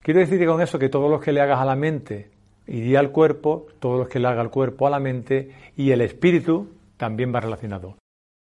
Quiero 0.00 0.20
decirte 0.20 0.46
con 0.46 0.62
eso 0.62 0.78
que 0.78 0.88
todos 0.88 1.10
los 1.10 1.20
que 1.20 1.32
le 1.32 1.40
hagas 1.40 1.58
a 1.58 1.64
la 1.64 1.74
mente 1.74 2.35
iría 2.66 3.00
al 3.00 3.10
cuerpo, 3.10 3.66
todos 3.80 3.98
los 3.98 4.08
que 4.08 4.18
le 4.18 4.28
haga 4.28 4.40
al 4.40 4.50
cuerpo 4.50 4.86
a 4.86 4.90
la 4.90 5.00
mente 5.00 5.52
y 5.76 5.90
el 5.90 6.00
espíritu 6.00 6.68
también 6.96 7.34
va 7.34 7.40
relacionado. 7.40 7.96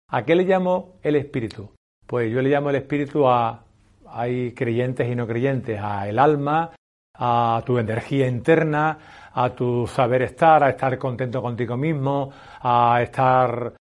¿A 0.10 0.24
qué 0.24 0.36
le 0.36 0.44
llamo 0.44 0.96
el 1.04 1.16
espíritu? 1.16 1.70
Pues 2.06 2.32
yo 2.32 2.42
le 2.42 2.50
llamo 2.50 2.70
el 2.70 2.76
espíritu 2.76 3.28
a, 3.28 3.64
hay 4.08 4.52
creyentes 4.54 5.10
y 5.10 5.16
no 5.16 5.26
creyentes, 5.26 5.80
a 5.82 6.08
el 6.08 6.20
alma, 6.20 6.72
a 7.14 7.64
tu 7.66 7.78
energía 7.78 8.28
interna, 8.28 8.98
a 9.34 9.50
tu 9.52 9.88
saber 9.88 10.24
estar, 10.24 10.64
a 10.64 10.70
estar 10.70 10.98
contento 10.98 11.42
contigo 11.42 11.78
mismo, 11.78 12.32
a 12.62 13.02
estar 13.02 13.74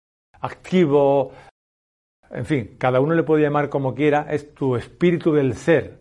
activo, 0.41 1.31
en 2.31 2.46
fin, 2.46 2.75
cada 2.77 3.00
uno 3.00 3.15
le 3.15 3.24
puede 3.24 3.43
llamar 3.43 3.69
como 3.69 3.96
quiera, 3.96 4.27
es 4.29 4.53
tu 4.53 4.75
espíritu 4.75 5.34
del 5.34 5.55
ser. 5.55 5.99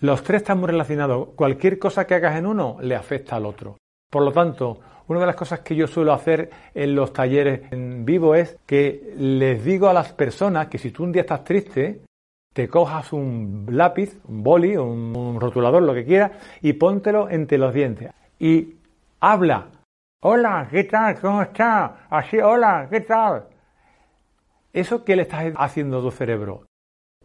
Los 0.00 0.22
tres 0.22 0.42
están 0.42 0.58
muy 0.58 0.68
relacionados. 0.68 1.28
Cualquier 1.36 1.78
cosa 1.78 2.06
que 2.06 2.14
hagas 2.14 2.36
en 2.36 2.46
uno 2.46 2.76
le 2.82 2.94
afecta 2.94 3.36
al 3.36 3.46
otro. 3.46 3.78
Por 4.10 4.22
lo 4.22 4.32
tanto, 4.32 4.78
una 5.08 5.20
de 5.20 5.26
las 5.26 5.36
cosas 5.36 5.60
que 5.60 5.74
yo 5.74 5.86
suelo 5.86 6.12
hacer 6.12 6.50
en 6.74 6.94
los 6.94 7.12
talleres 7.12 7.72
en 7.72 8.04
vivo 8.04 8.34
es 8.34 8.58
que 8.66 9.14
les 9.16 9.64
digo 9.64 9.88
a 9.88 9.94
las 9.94 10.12
personas 10.12 10.66
que 10.66 10.78
si 10.78 10.90
tú 10.90 11.04
un 11.04 11.12
día 11.12 11.22
estás 11.22 11.44
triste, 11.44 12.02
te 12.52 12.68
cojas 12.68 13.12
un 13.12 13.66
lápiz, 13.70 14.18
un 14.28 14.42
boli, 14.42 14.76
un, 14.76 15.38
rotulador, 15.40 15.82
lo 15.82 15.94
que 15.94 16.04
quieras, 16.04 16.32
y 16.60 16.74
póntelo 16.74 17.30
entre 17.30 17.56
los 17.56 17.72
dientes. 17.72 18.10
Y 18.38 18.76
habla. 19.20 19.68
Hola, 20.22 20.68
¿qué 20.70 20.84
tal? 20.84 21.18
¿Cómo 21.20 21.42
estás? 21.42 21.92
Así, 22.10 22.38
hola, 22.38 22.86
¿qué 22.90 23.00
tal? 23.00 23.46
¿Eso 24.72 25.04
qué 25.04 25.16
le 25.16 25.22
estás 25.22 25.52
haciendo 25.56 25.98
a 25.98 26.02
tu 26.02 26.10
cerebro? 26.10 26.66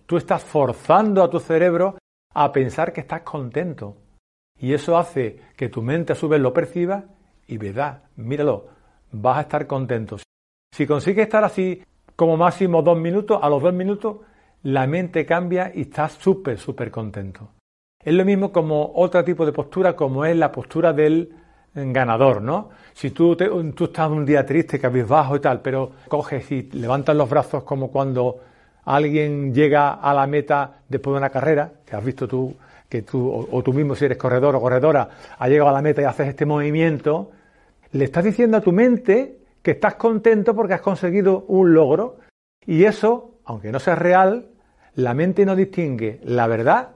Tú 0.05 0.17
estás 0.17 0.43
forzando 0.43 1.23
a 1.23 1.29
tu 1.29 1.39
cerebro 1.39 1.95
a 2.33 2.51
pensar 2.51 2.93
que 2.93 3.01
estás 3.01 3.21
contento. 3.21 3.97
Y 4.59 4.73
eso 4.73 4.97
hace 4.97 5.39
que 5.55 5.69
tu 5.69 5.81
mente 5.81 6.13
a 6.13 6.15
su 6.15 6.27
vez 6.27 6.39
lo 6.39 6.53
perciba 6.53 7.05
y 7.47 7.57
verdad, 7.57 8.03
míralo, 8.15 8.67
vas 9.11 9.37
a 9.39 9.41
estar 9.41 9.67
contento. 9.67 10.17
Si 10.73 10.87
consigues 10.87 11.25
estar 11.25 11.43
así 11.43 11.83
como 12.15 12.37
máximo 12.37 12.81
dos 12.81 12.97
minutos, 12.97 13.39
a 13.41 13.49
los 13.49 13.61
dos 13.61 13.73
minutos 13.73 14.17
la 14.63 14.85
mente 14.87 15.25
cambia 15.25 15.71
y 15.73 15.81
estás 15.81 16.13
súper, 16.13 16.59
súper 16.59 16.91
contento. 16.91 17.49
Es 18.03 18.13
lo 18.13 18.23
mismo 18.25 18.51
como 18.51 18.91
otro 18.95 19.23
tipo 19.23 19.45
de 19.45 19.51
postura, 19.51 19.95
como 19.95 20.25
es 20.25 20.35
la 20.35 20.51
postura 20.51 20.93
del 20.93 21.35
ganador, 21.73 22.41
¿no? 22.41 22.69
Si 22.93 23.11
tú, 23.11 23.35
tú 23.35 23.85
estás 23.85 24.09
un 24.09 24.25
día 24.25 24.45
triste, 24.45 24.79
cabizbajo 24.79 25.35
y 25.35 25.39
tal, 25.39 25.61
pero 25.61 25.91
coges 26.07 26.51
y 26.51 26.63
levantas 26.73 27.15
los 27.15 27.29
brazos 27.29 27.63
como 27.63 27.91
cuando 27.91 28.39
alguien 28.85 29.53
llega 29.53 29.93
a 29.93 30.13
la 30.13 30.27
meta 30.27 30.81
después 30.87 31.13
de 31.13 31.17
una 31.17 31.29
carrera, 31.29 31.71
que 31.85 31.95
has 31.95 32.03
visto 32.03 32.27
tú, 32.27 32.55
que 32.89 33.03
tú, 33.03 33.47
o, 33.49 33.63
tú 33.63 33.73
mismo 33.73 33.95
si 33.95 34.05
eres 34.05 34.17
corredor 34.17 34.55
o 34.55 34.61
corredora, 34.61 35.07
has 35.37 35.49
llegado 35.49 35.69
a 35.69 35.73
la 35.73 35.81
meta 35.81 36.01
y 36.01 36.05
haces 36.05 36.27
este 36.27 36.45
movimiento, 36.45 37.31
le 37.91 38.05
estás 38.05 38.23
diciendo 38.23 38.57
a 38.57 38.61
tu 38.61 38.71
mente 38.71 39.37
que 39.61 39.71
estás 39.71 39.95
contento 39.95 40.55
porque 40.55 40.73
has 40.73 40.81
conseguido 40.81 41.45
un 41.47 41.73
logro 41.73 42.17
y 42.65 42.83
eso, 42.83 43.35
aunque 43.45 43.71
no 43.71 43.79
sea 43.79 43.95
real, 43.95 44.49
la 44.95 45.13
mente 45.13 45.45
no 45.45 45.55
distingue 45.55 46.19
la 46.23 46.47
verdad 46.47 46.89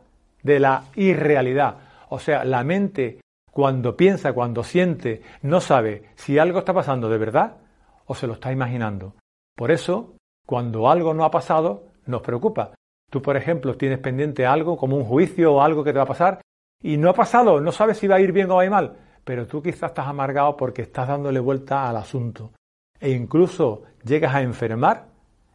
de 0.44 0.60
la 0.60 0.84
irrealidad. 0.96 1.78
O 2.10 2.20
sea, 2.20 2.44
la 2.44 2.64
mente 2.64 3.20
cuando 3.52 3.96
piensa, 3.96 4.34
cuando 4.34 4.64
siente, 4.64 5.22
no 5.42 5.62
sabe 5.62 6.10
si 6.16 6.38
algo 6.38 6.60
está 6.60 6.74
pasando 6.74 7.08
de 7.08 7.18
verdad 7.18 7.58
o 8.06 8.14
se 8.14 8.28
lo 8.28 8.34
está 8.34 8.52
imaginando. 8.52 9.16
Por 9.56 9.72
eso, 9.72 10.16
cuando 10.46 10.90
algo 10.90 11.14
no 11.14 11.24
ha 11.24 11.32
pasado, 11.32 11.84
nos 12.06 12.22
preocupa. 12.22 12.72
Tú, 13.12 13.22
por 13.22 13.38
ejemplo, 13.38 13.76
tienes 13.76 14.00
pendiente 14.00 14.46
algo 14.46 14.78
como 14.78 14.98
un 14.98 15.06
juicio 15.06 15.54
o 15.54 15.62
algo 15.62 15.84
que 15.84 15.92
te 15.92 15.98
va 15.98 16.04
a 16.04 16.08
pasar 16.08 16.42
y 16.82 16.98
no 16.98 17.10
ha 17.10 17.14
pasado, 17.14 17.62
no 17.62 17.72
sabes 17.72 17.98
si 17.98 18.08
va 18.08 18.16
a 18.16 18.20
ir 18.20 18.32
bien 18.32 18.50
o 18.52 18.56
va 18.56 18.62
a 18.62 18.66
ir 18.66 18.72
mal 18.72 18.98
pero 19.26 19.48
tú 19.48 19.62
quizás 19.62 19.90
estás 19.90 20.08
amargado 20.08 20.56
porque 20.56 20.84
estás 20.84 21.08
dándole 21.10 21.40
vuelta 21.42 21.90
al 21.90 21.98
asunto. 21.98 22.52
E 23.00 23.10
incluso 23.10 23.84
llegas 24.06 24.34
a 24.34 24.44
enfermar 24.44 25.08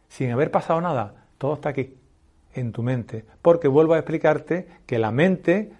sin 0.09 0.29
haber 0.29 0.51
pasado 0.51 0.81
nada. 0.81 1.25
Todo 1.37 1.55
está 1.55 1.69
aquí, 1.69 1.95
en 2.53 2.73
tu 2.73 2.83
mente. 2.83 3.25
Porque 3.41 3.69
vuelvo 3.69 3.93
a 3.93 3.97
explicarte 3.97 4.67
que 4.85 4.99
la 4.99 5.11
mente 5.11 5.71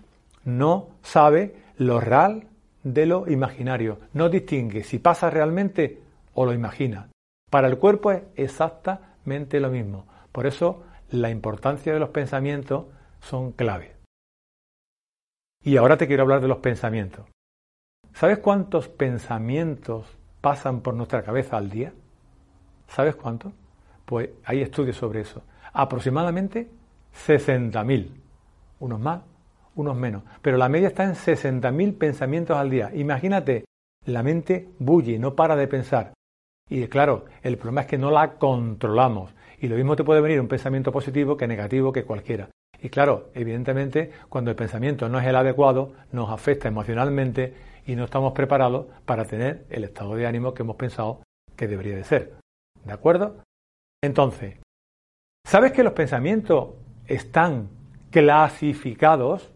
no 0.45 0.87
sabe 1.03 1.55
lo 1.77 1.99
real 1.99 2.47
de 2.83 3.05
lo 3.05 3.29
imaginario. 3.29 3.99
No 4.13 4.29
distingue 4.29 4.83
si 4.83 4.97
pasa 4.97 5.29
realmente 5.29 6.01
o 6.33 6.45
lo 6.45 6.53
imagina. 6.53 7.09
Para 7.51 7.67
el 7.67 7.77
cuerpo 7.77 8.13
es 8.13 8.23
exactamente 8.37 9.59
lo 9.59 9.69
mismo. 9.69 10.05
Por 10.31 10.47
eso 10.47 10.83
la 11.09 11.29
importancia 11.29 11.93
de 11.93 11.99
los 11.99 12.09
pensamientos 12.09 12.85
son 13.19 13.51
clave. 13.51 13.97
Y 15.61 15.75
ahora 15.75 15.97
te 15.97 16.07
quiero 16.07 16.23
hablar 16.23 16.39
de 16.39 16.47
los 16.47 16.59
pensamientos. 16.59 17.25
¿Sabes 18.13 18.39
cuántos 18.39 18.87
pensamientos 18.87 20.07
pasan 20.39 20.79
por 20.79 20.93
nuestra 20.93 21.23
cabeza 21.23 21.57
al 21.57 21.69
día? 21.69 21.91
¿Sabes 22.87 23.17
cuántos? 23.17 23.51
Pues 24.05 24.29
hay 24.45 24.61
estudios 24.61 24.95
sobre 24.95 25.19
eso. 25.19 25.43
Aproximadamente 25.73 26.69
60.000. 27.27 28.11
Unos 28.79 28.99
más, 29.01 29.23
unos 29.75 29.97
menos. 29.97 30.23
Pero 30.41 30.55
la 30.55 30.69
media 30.69 30.87
está 30.87 31.03
en 31.03 31.15
60.000 31.15 31.97
pensamientos 31.97 32.55
al 32.55 32.69
día. 32.69 32.91
Imagínate, 32.95 33.65
la 34.05 34.23
mente 34.23 34.69
bulle, 34.79 35.19
no 35.19 35.35
para 35.35 35.57
de 35.57 35.67
pensar. 35.67 36.13
Y 36.69 36.87
claro, 36.87 37.25
el 37.43 37.57
problema 37.57 37.81
es 37.81 37.87
que 37.87 37.97
no 37.97 38.11
la 38.11 38.35
controlamos. 38.35 39.33
Y 39.59 39.67
lo 39.67 39.75
mismo 39.75 39.95
te 39.95 40.03
puede 40.03 40.21
venir 40.21 40.39
un 40.39 40.47
pensamiento 40.47 40.91
positivo 40.91 41.37
que 41.37 41.47
negativo 41.47 41.91
que 41.91 42.03
cualquiera. 42.03 42.49
Y 42.81 42.89
claro, 42.89 43.29
evidentemente, 43.35 44.11
cuando 44.27 44.49
el 44.49 44.55
pensamiento 44.55 45.07
no 45.07 45.19
es 45.19 45.27
el 45.27 45.35
adecuado, 45.35 45.93
nos 46.11 46.31
afecta 46.31 46.67
emocionalmente 46.67 47.53
y 47.85 47.95
no 47.95 48.05
estamos 48.05 48.33
preparados 48.33 48.87
para 49.05 49.25
tener 49.25 49.65
el 49.69 49.83
estado 49.83 50.15
de 50.15 50.25
ánimo 50.25 50.53
que 50.53 50.63
hemos 50.63 50.77
pensado 50.77 51.21
que 51.55 51.67
debería 51.67 51.95
de 51.95 52.03
ser. 52.03 52.33
¿De 52.83 52.91
acuerdo? 52.91 53.43
Entonces, 54.03 54.57
¿sabes 55.45 55.73
que 55.73 55.83
los 55.83 55.93
pensamientos 55.93 56.69
están 57.05 57.69
clasificados? 58.09 59.51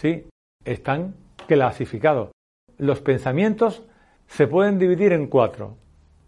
Sí, 0.00 0.28
están 0.64 1.14
clasificados. 1.48 2.30
Los 2.78 3.00
pensamientos 3.00 3.84
se 4.28 4.46
pueden 4.46 4.78
dividir 4.78 5.12
en 5.12 5.26
cuatro. 5.26 5.76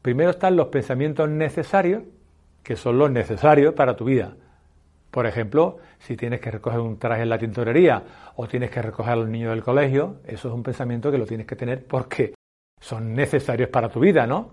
Primero 0.07 0.31
están 0.31 0.55
los 0.55 0.69
pensamientos 0.69 1.29
necesarios, 1.29 2.05
que 2.63 2.77
son 2.77 2.97
los 2.97 3.11
necesarios 3.11 3.75
para 3.75 3.97
tu 3.97 4.05
vida. 4.05 4.37
Por 5.11 5.27
ejemplo, 5.27 5.79
si 5.99 6.17
tienes 6.17 6.41
que 6.41 6.53
recoger 6.53 6.79
un 6.79 6.97
traje 6.97 7.23
en 7.23 7.29
la 7.29 7.39
tintorería 7.39 8.05
o 8.37 8.47
tienes 8.47 8.71
que 8.71 8.81
recoger 8.83 9.15
a 9.15 9.17
los 9.17 9.29
niños 9.29 9.51
del 9.51 9.65
colegio, 9.65 10.21
eso 10.25 10.47
es 10.47 10.55
un 10.55 10.63
pensamiento 10.63 11.11
que 11.11 11.19
lo 11.19 11.27
tienes 11.27 11.45
que 11.45 11.57
tener 11.57 11.85
porque 11.85 12.35
son 12.81 13.15
necesarios 13.15 13.69
para 13.69 13.89
tu 13.89 13.99
vida, 13.99 14.29
¿no? 14.29 14.53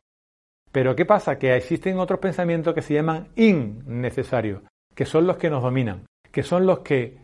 Pero 0.72 0.95
¿qué 0.95 1.05
pasa? 1.05 1.38
Que 1.38 1.55
existen 1.55 2.00
otros 2.00 2.19
pensamientos 2.19 2.74
que 2.74 2.81
se 2.81 2.95
llaman 2.95 3.27
innecesarios. 3.36 4.63
que 4.95 5.05
son 5.05 5.27
los 5.27 5.38
que 5.38 5.51
nos 5.51 5.62
dominan, 5.62 6.07
que 6.31 6.41
son 6.41 6.65
los 6.65 6.79
que 6.79 7.19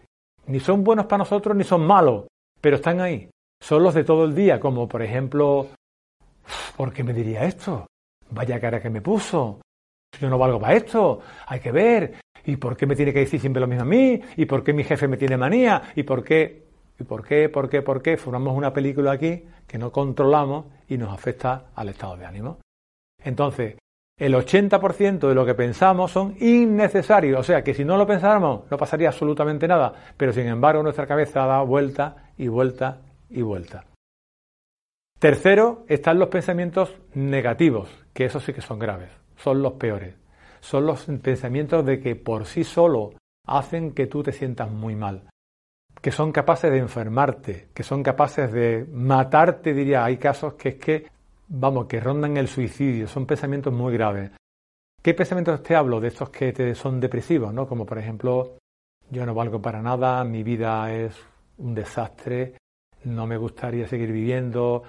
ni 0.46 0.60
son 0.60 0.84
buenos 0.84 1.08
para 1.08 1.24
nosotros 1.24 1.58
ni 1.58 1.64
son 1.64 1.82
malos, 1.82 2.28
pero 2.62 2.76
están 2.76 3.02
ahí. 3.02 3.28
Son 3.60 3.82
los 3.82 3.96
de 3.96 4.04
todo 4.04 4.26
el 4.26 4.36
día, 4.36 4.60
como 4.60 4.88
por 4.88 5.02
ejemplo, 5.02 5.66
¿por 6.78 6.94
qué 6.94 7.04
me 7.04 7.14
diría 7.14 7.46
esto? 7.46 7.88
Vaya 8.32 8.60
cara 8.60 8.82
que 8.82 8.90
me 8.90 9.02
puso. 9.02 9.62
Yo 10.20 10.30
no 10.30 10.38
valgo 10.38 10.60
para 10.60 10.76
esto. 10.76 11.22
Hay 11.48 11.60
que 11.60 11.72
ver. 11.72 12.14
¿Y 12.46 12.58
por 12.58 12.76
qué 12.76 12.86
me 12.86 12.96
tiene 12.96 13.14
que 13.14 13.20
decir 13.20 13.40
siempre 13.40 13.60
lo 13.60 13.68
mismo 13.68 13.84
a 13.84 13.86
mí? 13.86 14.20
¿Y 14.38 14.46
por 14.46 14.64
qué 14.64 14.74
mi 14.74 14.84
jefe 14.84 15.08
me 15.08 15.18
tiene 15.18 15.38
manía? 15.38 15.82
¿Y 15.96 16.04
por 16.04 16.24
qué? 16.24 16.68
¿Y 17.00 17.04
por 17.04 17.26
qué? 17.26 17.50
¿Por 17.50 17.70
qué? 17.70 17.82
¿Por 17.82 18.02
qué? 18.02 18.18
Formamos 18.18 18.58
una 18.58 18.74
película 18.74 19.12
aquí 19.12 19.44
que 19.68 19.78
no 19.78 19.92
controlamos 19.92 20.66
y 20.88 20.98
nos 20.98 21.14
afecta 21.14 21.68
al 21.76 21.90
estado 21.90 22.18
de 22.18 22.26
ánimo. 22.26 22.58
Entonces, 23.24 23.76
el 24.18 24.34
80% 24.34 25.28
de 25.28 25.36
lo 25.36 25.46
que 25.46 25.54
pensamos 25.54 26.12
son 26.12 26.36
innecesarios. 26.40 27.40
O 27.40 27.44
sea, 27.44 27.64
que 27.64 27.74
si 27.74 27.86
no 27.86 27.98
lo 27.98 28.06
pensáramos 28.06 28.70
no 28.70 28.78
pasaría 28.78 29.10
absolutamente 29.10 29.68
nada. 29.68 29.94
Pero 30.18 30.34
sin 30.34 30.48
embargo 30.48 30.84
nuestra 30.84 31.08
cabeza 31.08 31.46
da 31.46 31.62
vuelta 31.62 32.32
y 32.38 32.48
vuelta 32.48 32.98
y 33.30 33.42
vuelta. 33.42 33.86
Tercero, 35.20 35.84
están 35.90 36.18
los 36.18 36.30
pensamientos 36.30 36.96
negativos, 37.14 37.90
que 38.14 38.24
esos 38.24 38.42
sí 38.42 38.54
que 38.54 38.62
son 38.62 38.80
graves, 38.80 39.12
son 39.36 39.62
los 39.62 39.74
peores. 39.74 40.16
Son 40.62 40.86
los 40.86 41.06
pensamientos 41.22 41.86
de 41.86 42.00
que 42.00 42.16
por 42.16 42.46
sí 42.46 42.64
solo 42.64 43.12
hacen 43.46 43.92
que 43.92 44.08
tú 44.08 44.24
te 44.24 44.32
sientas 44.32 44.72
muy 44.72 44.96
mal, 44.96 45.30
que 46.02 46.12
son 46.12 46.32
capaces 46.32 46.72
de 46.72 46.78
enfermarte, 46.78 47.68
que 47.74 47.84
son 47.84 48.02
capaces 48.02 48.50
de 48.54 48.86
matarte, 48.94 49.74
diría. 49.74 50.06
Hay 50.06 50.18
casos 50.18 50.54
que 50.54 50.70
es 50.70 50.76
que, 50.76 51.08
vamos, 51.50 51.88
que 51.88 52.00
rondan 52.00 52.38
el 52.38 52.48
suicidio, 52.48 53.06
son 53.08 53.26
pensamientos 53.26 53.74
muy 53.74 53.92
graves. 53.94 54.32
¿Qué 55.02 55.14
pensamientos 55.14 55.62
te 55.64 55.76
hablo? 55.76 56.00
De 56.00 56.08
estos 56.10 56.30
que 56.30 56.54
te 56.54 56.74
son 56.76 57.00
depresivos, 57.00 57.54
¿no? 57.54 57.68
Como 57.68 57.86
por 57.86 57.98
ejemplo, 57.98 58.58
yo 59.10 59.26
no 59.26 59.34
valgo 59.34 59.62
para 59.62 59.82
nada, 59.82 60.24
mi 60.24 60.44
vida 60.44 60.94
es 60.94 61.14
un 61.58 61.76
desastre, 61.76 62.54
no 63.04 63.28
me 63.28 63.36
gustaría 63.36 63.86
seguir 63.86 64.14
viviendo. 64.14 64.84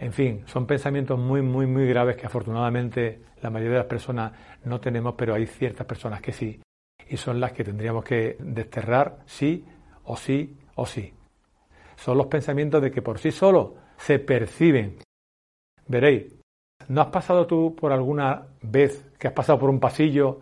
En 0.00 0.14
fin, 0.14 0.44
son 0.46 0.66
pensamientos 0.66 1.18
muy, 1.18 1.42
muy, 1.42 1.66
muy 1.66 1.86
graves 1.86 2.16
que 2.16 2.24
afortunadamente 2.24 3.20
la 3.42 3.50
mayoría 3.50 3.74
de 3.74 3.78
las 3.80 3.86
personas 3.86 4.32
no 4.64 4.80
tenemos, 4.80 5.14
pero 5.14 5.34
hay 5.34 5.46
ciertas 5.46 5.86
personas 5.86 6.22
que 6.22 6.32
sí. 6.32 6.58
Y 7.06 7.18
son 7.18 7.38
las 7.38 7.52
que 7.52 7.64
tendríamos 7.64 8.02
que 8.02 8.38
desterrar 8.40 9.18
sí 9.26 9.62
o 10.04 10.16
sí 10.16 10.56
o 10.76 10.86
sí. 10.86 11.12
Son 11.96 12.16
los 12.16 12.28
pensamientos 12.28 12.80
de 12.80 12.90
que 12.90 13.02
por 13.02 13.18
sí 13.18 13.30
solo 13.30 13.74
se 13.98 14.18
perciben. 14.18 14.96
Veréis, 15.86 16.34
¿no 16.88 17.02
has 17.02 17.08
pasado 17.08 17.46
tú 17.46 17.76
por 17.76 17.92
alguna 17.92 18.46
vez 18.62 19.06
que 19.18 19.28
has 19.28 19.34
pasado 19.34 19.58
por 19.58 19.68
un 19.68 19.80
pasillo 19.80 20.40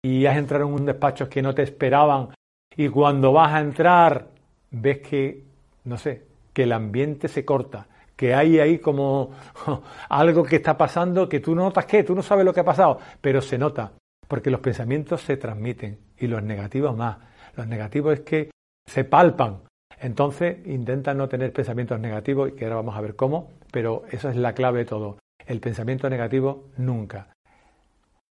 y 0.00 0.26
has 0.26 0.36
entrado 0.36 0.64
en 0.68 0.74
un 0.74 0.86
despacho 0.86 1.28
que 1.28 1.42
no 1.42 1.52
te 1.52 1.62
esperaban 1.62 2.28
y 2.76 2.88
cuando 2.88 3.32
vas 3.32 3.52
a 3.52 3.60
entrar 3.60 4.28
ves 4.70 5.00
que, 5.00 5.42
no 5.86 5.98
sé, 5.98 6.24
que 6.52 6.62
el 6.62 6.72
ambiente 6.72 7.26
se 7.26 7.44
corta, 7.44 7.88
que 8.22 8.34
hay 8.34 8.60
ahí 8.60 8.78
como 8.78 9.32
algo 10.08 10.44
que 10.44 10.54
está 10.54 10.78
pasando 10.78 11.28
que 11.28 11.40
tú 11.40 11.56
no 11.56 11.64
notas 11.64 11.86
qué, 11.86 12.04
tú 12.04 12.14
no 12.14 12.22
sabes 12.22 12.44
lo 12.44 12.54
que 12.54 12.60
ha 12.60 12.64
pasado, 12.64 13.00
pero 13.20 13.42
se 13.42 13.58
nota, 13.58 13.94
porque 14.28 14.48
los 14.48 14.60
pensamientos 14.60 15.22
se 15.22 15.36
transmiten 15.36 15.98
y 16.16 16.28
los 16.28 16.40
negativos 16.40 16.96
más. 16.96 17.16
Los 17.56 17.66
negativos 17.66 18.12
es 18.14 18.20
que 18.20 18.50
se 18.86 19.02
palpan. 19.02 19.62
Entonces 20.00 20.64
intenta 20.68 21.14
no 21.14 21.28
tener 21.28 21.52
pensamientos 21.52 21.98
negativos, 21.98 22.50
y 22.50 22.52
que 22.52 22.66
ahora 22.66 22.76
vamos 22.76 22.96
a 22.96 23.00
ver 23.00 23.16
cómo, 23.16 23.50
pero 23.72 24.04
esa 24.12 24.30
es 24.30 24.36
la 24.36 24.52
clave 24.52 24.78
de 24.78 24.84
todo. 24.84 25.18
El 25.44 25.58
pensamiento 25.58 26.08
negativo 26.08 26.66
nunca. 26.76 27.26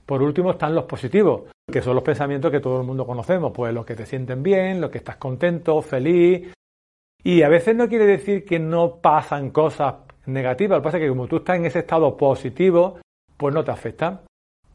Por 0.07 0.23
último 0.23 0.53
están 0.53 0.73
los 0.73 0.85
positivos, 0.85 1.51
que 1.69 1.83
son 1.83 1.97
los 1.97 2.05
pensamientos 2.05 2.53
que 2.53 2.61
todo 2.61 2.81
el 2.81 2.87
mundo 2.87 3.05
conocemos, 3.05 3.51
pues 3.53 3.75
los 3.75 3.85
que 3.85 3.97
te 3.97 4.07
sienten 4.07 4.41
bien, 4.41 4.81
los 4.81 4.89
que 4.89 4.99
estás 4.99 5.17
contento, 5.17 5.83
feliz, 5.83 6.53
y 7.23 7.43
a 7.43 7.49
veces 7.49 7.77
no 7.77 7.89
quiere 7.89 8.07
decir 8.07 8.45
que 8.45 8.59
no 8.59 8.97
pasan 8.97 9.51
cosas 9.51 9.95
negativas, 10.27 10.77
lo 10.77 10.83
que 10.83 10.85
pasa 10.85 10.97
es 10.99 11.03
que 11.03 11.09
como 11.09 11.27
tú 11.27 11.37
estás 11.39 11.57
en 11.57 11.67
ese 11.67 11.81
estado 11.81 12.17
positivo, 12.17 12.99
pues 13.37 13.55
no 13.55 13.65
te 13.65 13.71
afecta, 13.71 14.23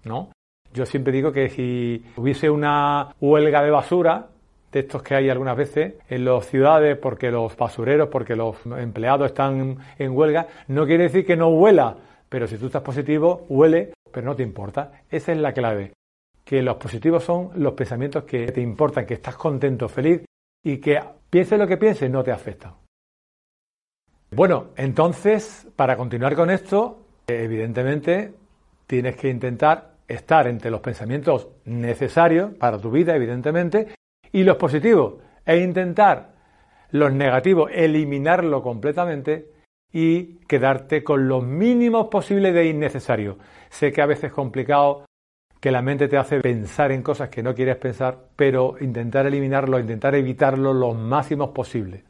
¿no? 0.03 0.29
Yo 0.73 0.85
siempre 0.85 1.13
digo 1.13 1.31
que 1.31 1.49
si 1.49 2.03
hubiese 2.17 2.49
una 2.49 3.13
huelga 3.21 3.63
de 3.63 3.71
basura, 3.71 4.27
de 4.71 4.79
estos 4.81 5.01
que 5.03 5.15
hay 5.15 5.29
algunas 5.29 5.55
veces 5.55 5.93
en 6.09 6.25
las 6.25 6.45
ciudades, 6.47 6.97
porque 6.97 7.31
los 7.31 7.55
basureros, 7.55 8.09
porque 8.09 8.35
los 8.35 8.57
empleados 8.65 9.27
están 9.27 9.77
en 9.97 10.11
huelga, 10.11 10.47
no 10.67 10.85
quiere 10.85 11.03
decir 11.03 11.25
que 11.25 11.37
no 11.37 11.47
huela, 11.47 11.95
pero 12.27 12.45
si 12.45 12.57
tú 12.57 12.65
estás 12.65 12.81
positivo, 12.81 13.45
huele, 13.47 13.93
pero 14.11 14.25
no 14.25 14.35
te 14.35 14.43
importa. 14.43 15.03
Esa 15.09 15.31
es 15.31 15.37
la 15.37 15.53
clave, 15.53 15.93
que 16.43 16.61
los 16.61 16.75
positivos 16.75 17.23
son 17.23 17.51
los 17.55 17.73
pensamientos 17.73 18.25
que 18.25 18.51
te 18.51 18.59
importan, 18.59 19.05
que 19.05 19.13
estás 19.13 19.37
contento, 19.37 19.87
feliz 19.87 20.25
y 20.61 20.77
que 20.77 20.99
piense 21.35 21.57
lo 21.57 21.67
que 21.67 21.75
piense, 21.75 22.07
no 22.07 22.23
te 22.23 22.31
afecta. 22.31 22.73
Bueno, 24.31 24.67
entonces, 24.77 25.67
para 25.75 25.97
continuar 25.97 26.33
con 26.33 26.49
esto, 26.49 27.07
evidentemente 27.27 28.33
tienes 28.87 29.17
que 29.17 29.27
intentar 29.27 29.95
estar 30.07 30.47
entre 30.47 30.71
los 30.71 30.79
pensamientos 30.79 31.49
necesarios 31.65 32.53
para 32.53 32.77
tu 32.77 32.89
vida, 32.89 33.13
evidentemente, 33.13 33.95
y 34.31 34.45
los 34.45 34.55
positivos, 34.55 35.15
e 35.45 35.57
intentar 35.57 36.35
los 36.91 37.11
negativos, 37.11 37.69
eliminarlo 37.73 38.63
completamente 38.63 39.51
y 39.91 40.37
quedarte 40.47 41.03
con 41.03 41.27
los 41.27 41.43
mínimos 41.43 42.07
posibles 42.07 42.53
de 42.53 42.67
innecesario. 42.67 43.39
Sé 43.67 43.91
que 43.91 44.01
a 44.01 44.05
veces 44.05 44.25
es 44.25 44.31
complicado 44.31 45.03
que 45.65 45.71
la 45.71 45.81
mente 45.81 46.07
te 46.07 46.15
hace 46.15 46.41
pensar 46.41 46.91
en 46.91 47.01
cosas 47.01 47.29
que 47.29 47.41
no 47.41 47.55
quieres 47.55 47.77
pensar, 47.77 48.27
pero 48.35 48.75
intentar 48.81 49.25
eliminarlo, 49.25 49.79
intentar 49.79 50.13
evitarlo 50.13 50.75
lo 50.75 50.93
máximo 50.93 51.55
posible. 51.55 52.03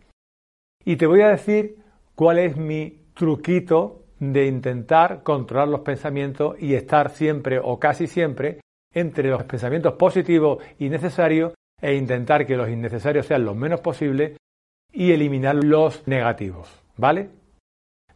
Y 0.84 0.98
te 0.98 1.08
voy 1.08 1.22
a 1.22 1.30
decir 1.30 1.78
cuál 2.16 2.40
es 2.40 2.58
mi 2.58 3.06
truquito 3.14 4.04
de 4.20 4.48
intentar 4.48 5.24
controlar 5.24 5.70
los 5.70 5.80
pensamientos 5.80 6.62
y 6.62 6.74
estar 6.74 7.12
siempre 7.12 7.58
o 7.64 7.80
casi 7.80 8.08
siempre 8.08 8.60
entre 8.94 9.30
los 9.30 9.44
pensamientos 9.44 9.94
positivos 9.94 10.62
y 10.78 10.90
necesarios 10.90 11.54
e 11.82 11.96
intentar 11.96 12.46
que 12.46 12.58
los 12.58 12.68
innecesarios 12.68 13.26
sean 13.26 13.46
lo 13.46 13.56
menos 13.56 13.80
posible 13.80 14.36
y 14.92 15.14
eliminar 15.14 15.56
los 15.56 16.06
negativos. 16.10 16.68
¿Vale? 16.98 17.30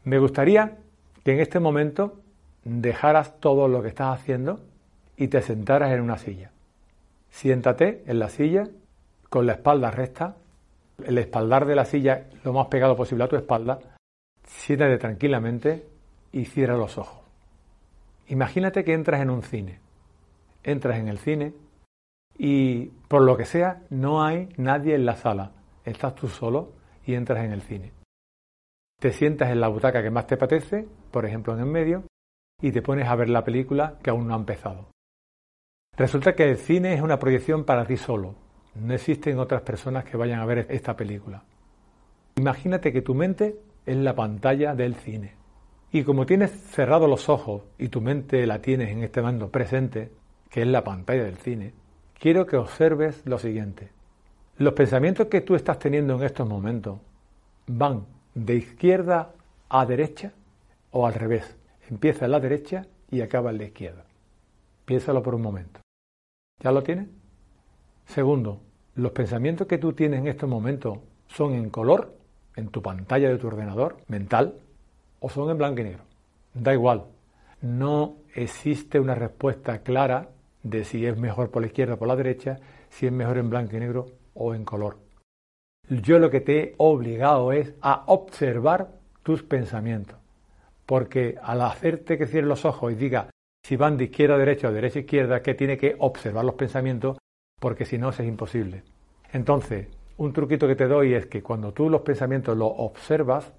Me 0.04 0.20
gustaría 0.20 0.80
que 1.24 1.32
en 1.32 1.40
este 1.40 1.62
momento 1.62 2.20
dejaras 2.66 3.40
todo 3.40 3.70
lo 3.70 3.82
que 3.82 3.88
estás 3.88 4.20
haciendo 4.20 4.68
y 5.20 5.28
te 5.28 5.42
sentaras 5.42 5.92
en 5.92 6.02
una 6.02 6.18
silla. 6.18 6.52
Siéntate 7.30 8.04
en 8.08 8.20
la 8.20 8.30
silla 8.30 8.70
con 9.30 9.46
la 9.46 9.54
espalda 9.54 9.92
recta, 9.92 10.38
el 11.06 11.18
espaldar 11.18 11.66
de 11.66 11.76
la 11.76 11.86
silla 11.86 12.30
lo 12.44 12.54
más 12.54 12.68
pegado 12.68 12.96
posible 12.96 13.26
a 13.26 13.28
tu 13.28 13.36
espalda. 13.36 13.80
Siéntate 14.46 14.98
tranquilamente 14.98 15.86
y 16.32 16.46
cierra 16.46 16.78
los 16.78 16.98
ojos. 16.98 17.22
Imagínate 18.28 18.86
que 18.86 18.94
entras 18.94 19.22
en 19.22 19.30
un 19.30 19.44
cine. 19.44 19.80
Entras 20.64 20.98
en 20.98 21.10
el 21.10 21.20
cine 21.20 21.54
y 22.38 22.86
por 23.10 23.22
lo 23.22 23.36
que 23.36 23.46
sea 23.46 23.82
no 23.90 24.24
hay 24.24 24.48
nadie 24.56 24.96
en 24.96 25.06
la 25.06 25.18
sala. 25.18 25.52
Estás 25.84 26.16
tú 26.16 26.30
solo 26.30 26.72
y 27.06 27.14
entras 27.16 27.44
en 27.44 27.52
el 27.52 27.62
cine. 27.62 27.92
Te 29.02 29.12
sientas 29.12 29.50
en 29.50 29.60
la 29.60 29.68
butaca 29.68 30.02
que 30.02 30.12
más 30.12 30.28
te 30.28 30.36
apetece, 30.36 30.88
por 31.12 31.26
ejemplo 31.26 31.54
en 31.54 31.60
el 31.60 31.66
medio, 31.66 32.04
y 32.62 32.72
te 32.72 32.82
pones 32.82 33.08
a 33.08 33.16
ver 33.16 33.30
la 33.30 33.44
película 33.44 33.98
que 34.02 34.12
aún 34.12 34.28
no 34.28 34.34
ha 34.34 34.38
empezado. 34.38 34.88
Resulta 36.00 36.34
que 36.34 36.50
el 36.50 36.58
cine 36.58 36.94
es 36.94 37.02
una 37.02 37.20
proyección 37.20 37.66
para 37.66 37.86
ti 37.86 37.98
solo. 37.98 38.36
No 38.76 38.94
existen 38.94 39.38
otras 39.38 39.64
personas 39.64 40.06
que 40.06 40.16
vayan 40.16 40.40
a 40.40 40.46
ver 40.46 40.66
esta 40.70 40.96
película. 40.96 41.44
Imagínate 42.38 42.94
que 42.94 43.02
tu 43.02 43.14
mente 43.14 43.58
es 43.86 43.98
la 43.98 44.16
pantalla 44.16 44.76
del 44.76 44.96
cine. 44.96 45.34
Y 45.92 46.04
como 46.04 46.26
tienes 46.26 46.52
cerrados 46.52 47.10
los 47.10 47.28
ojos 47.28 47.64
y 47.78 47.90
tu 47.90 48.00
mente 48.00 48.48
la 48.48 48.62
tienes 48.62 48.92
en 48.92 49.04
este 49.04 49.22
mando 49.22 49.50
presente, 49.50 50.10
que 50.50 50.62
es 50.62 50.68
la 50.68 50.86
pantalla 50.86 51.26
del 51.26 51.38
cine, 51.38 51.74
quiero 52.18 52.46
que 52.46 52.56
observes 52.56 53.22
lo 53.26 53.38
siguiente. 53.38 53.90
Los 54.58 54.74
pensamientos 54.74 55.28
que 55.28 55.42
tú 55.42 55.56
estás 55.56 55.80
teniendo 55.80 56.16
en 56.16 56.24
estos 56.24 56.48
momentos 56.48 57.00
van 57.68 58.06
de 58.36 58.56
izquierda 58.56 59.34
a 59.68 59.86
derecha 59.86 60.32
o 60.92 61.06
al 61.06 61.14
revés. 61.14 61.58
Empieza 61.90 62.28
la 62.30 62.40
derecha 62.40 62.86
y 63.12 63.20
acaba 63.20 63.50
en 63.50 63.58
la 63.58 63.64
izquierda. 63.66 64.06
Piénsalo 64.90 65.22
por 65.22 65.36
un 65.36 65.44
momento. 65.44 65.82
¿Ya 66.64 66.72
lo 66.72 66.82
tienes? 66.82 67.10
Segundo, 68.08 68.60
los 68.96 69.12
pensamientos 69.12 69.68
que 69.68 69.78
tú 69.78 69.94
tienes 69.94 70.22
en 70.22 70.28
estos 70.28 70.50
momentos 70.50 70.98
son 71.28 71.54
en 71.54 71.70
color, 71.70 72.18
en 72.56 72.70
tu 72.70 72.82
pantalla 72.82 73.30
de 73.30 73.38
tu 73.38 73.46
ordenador 73.46 73.98
mental, 74.08 74.56
o 75.20 75.30
son 75.30 75.52
en 75.52 75.60
blanco 75.60 75.82
y 75.82 75.84
negro. 75.84 76.06
Da 76.56 76.74
igual. 76.74 77.06
No 77.62 78.16
existe 78.34 79.00
una 79.00 79.14
respuesta 79.14 79.84
clara 79.84 80.30
de 80.64 80.84
si 80.84 81.06
es 81.06 81.16
mejor 81.16 81.52
por 81.52 81.62
la 81.62 81.68
izquierda 81.68 81.94
o 81.94 82.00
por 82.00 82.08
la 82.08 82.16
derecha, 82.16 82.58
si 82.90 83.06
es 83.06 83.12
mejor 83.12 83.38
en 83.38 83.52
blanco 83.52 83.78
y 83.78 83.82
negro 83.82 84.08
o 84.34 84.56
en 84.56 84.66
color. 84.66 84.98
Yo 85.88 86.18
lo 86.18 86.32
que 86.32 86.42
te 86.42 86.60
he 86.64 86.74
obligado 86.78 87.52
es 87.52 87.76
a 87.82 88.06
observar 88.08 88.90
tus 89.22 89.44
pensamientos. 89.44 90.18
Porque 90.88 91.36
al 91.44 91.62
hacerte 91.62 92.18
que 92.18 92.26
cierres 92.26 92.50
los 92.50 92.66
ojos 92.66 92.92
y 92.92 92.96
diga 92.96 93.30
si 93.64 93.76
van 93.76 93.98
de 93.98 94.06
izquierda 94.06 94.36
a 94.36 94.38
derecha 94.38 94.70
o 94.70 94.72
derecha 94.72 95.00
a 95.00 95.02
izquierda, 95.02 95.42
que 95.42 95.54
tiene 95.54 95.78
que 95.78 95.96
observar 96.00 96.46
los 96.46 96.56
pensamientos, 96.56 97.18
porque 97.60 97.86
si 97.86 97.98
no, 97.98 98.10
eso 98.10 98.24
es 98.24 98.30
imposible. 98.30 98.84
Entonces, 99.32 99.88
un 100.18 100.34
truquito 100.34 100.68
que 100.68 100.76
te 100.76 100.88
doy 100.88 101.14
es 101.14 101.28
que 101.28 101.44
cuando 101.44 101.72
tú 101.72 101.90
los 101.90 102.02
pensamientos 102.02 102.58
los 102.58 102.72
observas, 102.76 103.54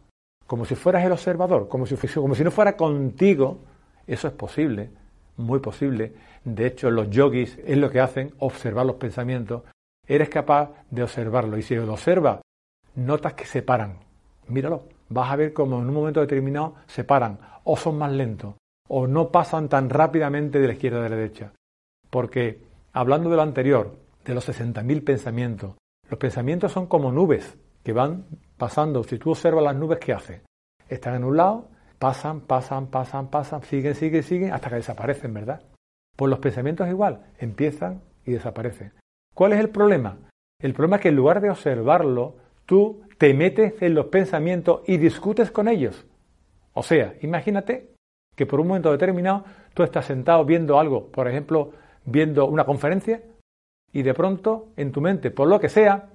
como 0.47 0.65
si 0.65 0.75
fueras 0.75 1.05
el 1.05 1.13
observador, 1.13 1.69
como 1.69 1.87
si, 1.87 1.97
como 1.97 2.35
si 2.35 2.45
no 2.45 2.51
fuera 2.51 2.77
contigo, 2.77 3.61
eso 4.07 4.29
es 4.29 4.35
posible, 4.35 4.91
muy 5.37 5.61
posible. 5.61 6.13
De 6.45 6.67
hecho, 6.67 6.91
los 6.91 7.09
yogis 7.09 7.59
es 7.65 7.79
lo 7.79 7.91
que 7.91 8.01
hacen, 8.01 8.35
observar 8.39 8.87
los 8.87 8.97
pensamientos. 8.97 9.63
Eres 10.07 10.29
capaz 10.29 10.71
de 10.91 11.05
observarlo 11.05 11.57
y 11.57 11.63
si 11.63 11.77
lo 11.77 11.93
observas, 11.93 12.41
notas 12.97 13.35
que 13.35 13.45
se 13.45 13.63
paran. 13.63 13.99
Míralo, 14.49 14.83
vas 15.09 15.31
a 15.31 15.37
ver 15.37 15.53
cómo 15.53 15.79
en 15.79 15.89
un 15.89 15.95
momento 15.95 16.21
determinado 16.21 16.75
se 16.89 17.05
paran 17.05 17.39
o 17.63 17.77
son 17.77 17.97
más 17.97 18.11
lentos 18.11 18.55
o 18.93 19.07
no 19.07 19.31
pasan 19.31 19.69
tan 19.69 19.89
rápidamente 19.89 20.59
de 20.59 20.67
la 20.67 20.73
izquierda 20.73 20.99
a 20.99 21.09
la 21.09 21.17
derecha. 21.17 21.53
Porque, 22.11 22.61
hablando 22.93 23.31
de 23.31 23.37
lo 23.37 23.43
anterior, 23.43 23.97
de 24.25 24.35
los 24.35 24.49
60.000 24.49 25.05
pensamientos, 25.05 25.77
los 26.09 26.19
pensamientos 26.19 26.73
son 26.73 26.87
como 26.87 27.13
nubes 27.13 27.57
que 27.85 27.93
van 27.93 28.27
pasando. 28.59 29.05
Si 29.05 29.17
tú 29.17 29.31
observas 29.31 29.63
las 29.63 29.77
nubes, 29.77 30.01
¿qué 30.01 30.13
hace? 30.13 30.43
Están 30.89 31.15
en 31.15 31.25
un 31.25 31.37
lado, 31.37 31.69
pasan, 32.01 32.41
pasan, 32.41 32.89
pasan, 32.89 33.29
pasan, 33.29 33.63
siguen, 33.63 33.95
siguen, 33.95 34.25
siguen, 34.25 34.53
hasta 34.53 34.71
que 34.71 34.77
desaparecen, 34.77 35.33
¿verdad? 35.35 35.63
Pues 36.17 36.29
los 36.29 36.41
pensamientos 36.41 36.89
igual, 36.89 37.27
empiezan 37.39 38.03
y 38.27 38.33
desaparecen. 38.33 38.93
¿Cuál 39.35 39.53
es 39.53 39.61
el 39.61 39.69
problema? 39.69 40.19
El 40.61 40.75
problema 40.75 40.97
es 40.97 41.03
que 41.03 41.09
en 41.11 41.17
lugar 41.17 41.41
de 41.41 41.51
observarlo, 41.51 42.39
tú 42.67 43.03
te 43.19 43.35
metes 43.35 43.81
en 43.83 43.95
los 43.95 44.07
pensamientos 44.07 44.83
y 44.89 44.97
discutes 44.97 45.53
con 45.53 45.69
ellos. 45.69 46.05
O 46.73 46.83
sea, 46.83 47.15
imagínate 47.23 47.95
que 48.35 48.47
por 48.47 48.61
un 48.61 48.69
momento 48.69 48.93
determinado 48.93 49.45
tú 49.75 49.83
estás 49.83 50.07
sentado 50.07 50.45
viendo 50.45 50.79
algo, 50.79 51.07
por 51.07 51.29
ejemplo, 51.29 51.73
viendo 52.05 52.47
una 52.47 52.65
conferencia, 52.65 53.23
y 53.93 54.03
de 54.03 54.15
pronto 54.15 54.69
en 54.77 54.93
tu 54.93 55.01
mente, 55.01 55.31
por 55.31 55.49
lo 55.49 55.59
que 55.61 55.69
sea, 55.69 56.09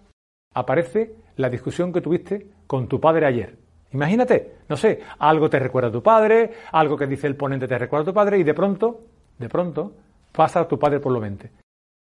aparece 0.54 1.16
la 1.36 1.50
discusión 1.50 1.92
que 1.92 2.02
tuviste 2.02 2.48
con 2.68 2.88
tu 2.88 3.00
padre 3.00 3.26
ayer. 3.26 3.58
Imagínate, 3.92 4.56
no 4.68 4.78
sé, 4.78 5.02
algo 5.20 5.50
te 5.50 5.60
recuerda 5.60 5.90
a 5.90 5.92
tu 5.92 6.02
padre, 6.02 6.52
algo 6.72 6.98
que 6.98 7.08
dice 7.08 7.28
el 7.28 7.36
ponente 7.36 7.68
te 7.68 7.78
recuerda 7.78 8.04
a 8.04 8.06
tu 8.06 8.14
padre 8.14 8.38
y 8.40 8.44
de 8.44 8.54
pronto, 8.54 9.02
de 9.38 9.50
pronto, 9.50 9.94
pasa 10.32 10.62
a 10.62 10.68
tu 10.68 10.80
padre 10.80 11.00
por 11.00 11.14
la 11.14 11.20
mente. 11.20 11.52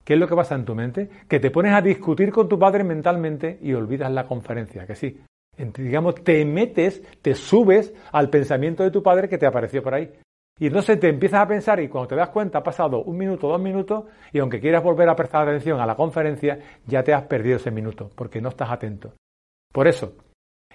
¿Qué 0.05 0.14
es 0.14 0.20
lo 0.20 0.29
que 0.29 0.37
pasa 0.37 0.55
en 0.55 0.64
tu 0.64 0.74
mente? 0.74 1.09
Que 1.29 1.40
te 1.40 1.50
pones 1.50 1.72
a 1.72 1.81
discutir 1.81 2.31
con 2.31 2.48
tu 2.48 2.59
padre 2.59 2.85
mentalmente 2.85 3.59
y 3.62 3.72
olvidas 3.72 4.11
la 4.12 4.27
conferencia, 4.27 4.87
que 4.87 4.94
sí. 4.94 5.20
Digamos, 5.57 6.17
te 6.23 6.45
metes, 6.45 7.03
te 7.23 7.35
subes 7.35 7.95
al 8.12 8.31
pensamiento 8.31 8.83
de 8.83 8.90
tu 8.90 9.03
padre 9.03 9.29
que 9.29 9.38
te 9.38 9.47
apareció 9.47 9.83
por 9.83 9.95
ahí. 9.95 10.11
Y 10.59 10.69
entonces 10.69 11.01
te 11.01 11.09
empiezas 11.09 11.40
a 11.40 11.49
pensar 11.49 11.81
y 11.81 11.88
cuando 11.88 12.09
te 12.09 12.17
das 12.17 12.29
cuenta 12.29 12.59
ha 12.59 12.62
pasado 12.62 13.03
un 13.03 13.17
minuto, 13.17 13.49
dos 13.49 13.61
minutos 13.61 14.05
y 14.33 14.38
aunque 14.38 14.61
quieras 14.61 14.85
volver 14.85 15.09
a 15.09 15.17
prestar 15.17 15.49
atención 15.49 15.81
a 15.81 15.87
la 15.87 15.97
conferencia, 15.97 16.59
ya 16.87 17.03
te 17.03 17.12
has 17.12 17.25
perdido 17.25 17.57
ese 17.57 17.73
minuto 17.73 18.11
porque 18.14 18.40
no 18.40 18.51
estás 18.51 18.71
atento. 18.71 19.14
Por 19.73 19.88
eso, 19.88 20.14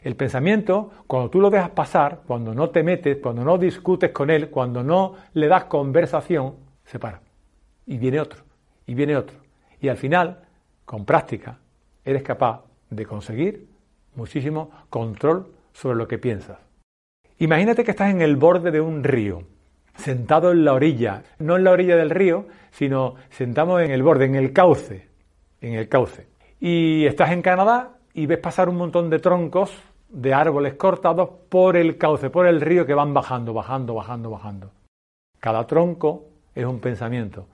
el 0.01 0.17
pensamiento, 0.17 0.91
cuando 1.07 1.29
tú 1.29 1.39
lo 1.39 1.49
dejas 1.49 1.69
pasar, 1.69 2.23
cuando 2.27 2.53
no 2.53 2.69
te 2.69 2.83
metes, 2.83 3.19
cuando 3.21 3.43
no 3.45 3.57
discutes 3.57 4.11
con 4.11 4.29
él, 4.29 4.49
cuando 4.49 4.83
no 4.83 5.15
le 5.33 5.47
das 5.47 5.65
conversación, 5.65 6.55
se 6.83 6.99
para. 6.99 7.21
Y 7.85 7.97
viene 7.97 8.19
otro, 8.19 8.43
y 8.85 8.93
viene 8.93 9.15
otro. 9.15 9.37
Y 9.79 9.87
al 9.87 9.97
final, 9.97 10.41
con 10.83 11.05
práctica, 11.05 11.57
eres 12.03 12.23
capaz 12.23 12.65
de 12.89 13.05
conseguir 13.05 13.68
muchísimo 14.19 14.69
control 14.89 15.47
sobre 15.73 15.97
lo 15.97 16.07
que 16.07 16.19
piensas. 16.19 16.59
Imagínate 17.39 17.83
que 17.83 17.91
estás 17.91 18.11
en 18.11 18.21
el 18.21 18.35
borde 18.35 18.69
de 18.69 18.81
un 18.81 19.03
río 19.03 19.43
sentado 19.95 20.51
en 20.51 20.63
la 20.63 20.73
orilla, 20.73 21.23
no 21.39 21.55
en 21.55 21.63
la 21.63 21.71
orilla 21.71 21.95
del 21.95 22.09
río, 22.09 22.45
sino 22.71 23.15
sentamos 23.29 23.81
en 23.81 23.91
el 23.91 24.03
borde, 24.03 24.25
en 24.25 24.35
el 24.35 24.53
cauce, 24.53 25.07
en 25.61 25.73
el 25.73 25.87
cauce. 25.89 26.27
Y 26.59 27.05
estás 27.05 27.31
en 27.31 27.41
Canadá 27.41 27.97
y 28.13 28.25
ves 28.25 28.39
pasar 28.39 28.69
un 28.69 28.77
montón 28.77 29.09
de 29.09 29.19
troncos 29.19 29.71
de 30.09 30.33
árboles 30.33 30.73
cortados 30.73 31.29
por 31.49 31.77
el 31.77 31.97
cauce, 31.97 32.29
por 32.29 32.45
el 32.47 32.61
río 32.61 32.85
que 32.85 32.93
van 32.93 33.13
bajando, 33.13 33.53
bajando, 33.53 33.93
bajando, 33.93 34.29
bajando. 34.29 34.71
Cada 35.39 35.65
tronco 35.65 36.25
es 36.53 36.65
un 36.65 36.79
pensamiento. 36.79 37.47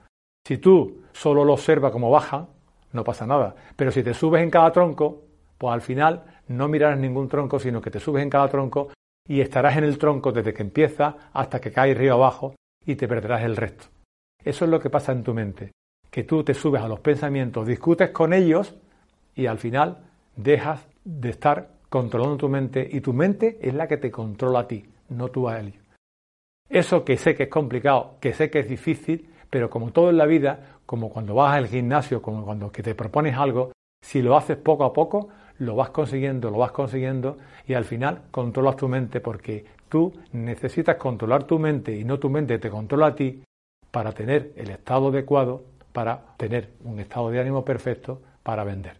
Si 0.46 0.58
tú 0.58 1.02
solo 1.12 1.44
lo 1.44 1.52
observas 1.52 1.92
como 1.92 2.10
baja, 2.10 2.46
no 2.92 3.04
pasa 3.04 3.26
nada. 3.26 3.54
Pero 3.76 3.90
si 3.90 4.02
te 4.02 4.14
subes 4.14 4.42
en 4.42 4.50
cada 4.50 4.72
tronco, 4.72 5.25
pues 5.58 5.72
al 5.72 5.80
final 5.80 6.24
no 6.48 6.68
mirarás 6.68 6.98
ningún 6.98 7.28
tronco, 7.28 7.58
sino 7.58 7.80
que 7.80 7.90
te 7.90 8.00
subes 8.00 8.22
en 8.22 8.30
cada 8.30 8.48
tronco 8.48 8.88
y 9.28 9.40
estarás 9.40 9.76
en 9.76 9.84
el 9.84 9.98
tronco 9.98 10.32
desde 10.32 10.54
que 10.54 10.62
empieza 10.62 11.16
hasta 11.32 11.60
que 11.60 11.72
cae 11.72 11.94
río 11.94 12.14
abajo 12.14 12.54
y 12.84 12.94
te 12.96 13.08
perderás 13.08 13.42
el 13.42 13.56
resto. 13.56 13.86
Eso 14.44 14.64
es 14.64 14.70
lo 14.70 14.80
que 14.80 14.90
pasa 14.90 15.12
en 15.12 15.24
tu 15.24 15.34
mente, 15.34 15.72
que 16.10 16.24
tú 16.24 16.44
te 16.44 16.54
subes 16.54 16.82
a 16.82 16.88
los 16.88 17.00
pensamientos, 17.00 17.66
discutes 17.66 18.10
con 18.10 18.32
ellos 18.32 18.76
y 19.34 19.46
al 19.46 19.58
final 19.58 19.98
dejas 20.36 20.86
de 21.04 21.30
estar 21.30 21.70
controlando 21.88 22.36
tu 22.36 22.48
mente 22.48 22.88
y 22.90 23.00
tu 23.00 23.12
mente 23.12 23.58
es 23.60 23.74
la 23.74 23.88
que 23.88 23.96
te 23.96 24.10
controla 24.10 24.60
a 24.60 24.68
ti, 24.68 24.84
no 25.08 25.28
tú 25.28 25.48
a 25.48 25.58
ellos. 25.58 25.82
Eso 26.68 27.04
que 27.04 27.16
sé 27.16 27.34
que 27.34 27.44
es 27.44 27.48
complicado, 27.48 28.16
que 28.20 28.32
sé 28.32 28.50
que 28.50 28.60
es 28.60 28.68
difícil, 28.68 29.30
pero 29.50 29.70
como 29.70 29.92
todo 29.92 30.10
en 30.10 30.18
la 30.18 30.26
vida, 30.26 30.78
como 30.84 31.10
cuando 31.10 31.34
vas 31.34 31.56
al 31.56 31.68
gimnasio, 31.68 32.20
como 32.20 32.44
cuando 32.44 32.70
que 32.70 32.82
te 32.82 32.94
propones 32.94 33.36
algo, 33.36 33.72
si 34.02 34.22
lo 34.22 34.36
haces 34.36 34.56
poco 34.56 34.84
a 34.84 34.92
poco, 34.92 35.28
lo 35.58 35.76
vas 35.76 35.90
consiguiendo, 35.90 36.50
lo 36.50 36.58
vas 36.58 36.72
consiguiendo 36.72 37.38
y 37.66 37.74
al 37.74 37.84
final 37.84 38.22
controlas 38.30 38.76
tu 38.76 38.88
mente 38.88 39.20
porque 39.20 39.64
tú 39.88 40.12
necesitas 40.32 40.96
controlar 40.96 41.44
tu 41.44 41.58
mente 41.58 41.96
y 41.96 42.04
no 42.04 42.18
tu 42.18 42.30
mente 42.30 42.58
te 42.58 42.70
controla 42.70 43.08
a 43.08 43.14
ti 43.14 43.42
para 43.90 44.12
tener 44.12 44.52
el 44.56 44.70
estado 44.70 45.08
adecuado, 45.08 45.64
para 45.92 46.20
tener 46.36 46.70
un 46.84 47.00
estado 47.00 47.30
de 47.30 47.40
ánimo 47.40 47.64
perfecto 47.64 48.20
para 48.42 48.64
vender. 48.64 48.98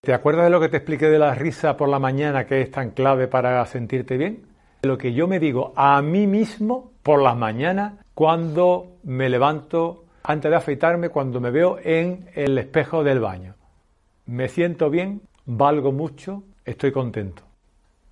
¿Te 0.00 0.14
acuerdas 0.14 0.44
de 0.44 0.50
lo 0.50 0.60
que 0.60 0.68
te 0.68 0.78
expliqué 0.78 1.06
de 1.06 1.18
la 1.18 1.34
risa 1.34 1.76
por 1.76 1.88
la 1.88 1.98
mañana 1.98 2.46
que 2.46 2.62
es 2.62 2.70
tan 2.70 2.90
clave 2.90 3.28
para 3.28 3.64
sentirte 3.66 4.16
bien? 4.16 4.46
Lo 4.82 4.96
que 4.96 5.12
yo 5.12 5.28
me 5.28 5.38
digo 5.38 5.74
a 5.76 6.00
mí 6.00 6.26
mismo 6.26 6.92
por 7.02 7.20
las 7.20 7.36
mañanas 7.36 7.94
cuando 8.14 8.96
me 9.02 9.28
levanto 9.28 10.04
antes 10.22 10.50
de 10.50 10.56
afeitarme, 10.56 11.10
cuando 11.10 11.40
me 11.40 11.50
veo 11.50 11.78
en 11.82 12.30
el 12.34 12.56
espejo 12.58 13.04
del 13.04 13.20
baño. 13.20 13.54
Me 14.26 14.48
siento 14.48 14.90
bien 14.90 15.22
valgo 15.50 15.90
mucho, 15.90 16.44
estoy 16.64 16.92
contento. 16.92 17.42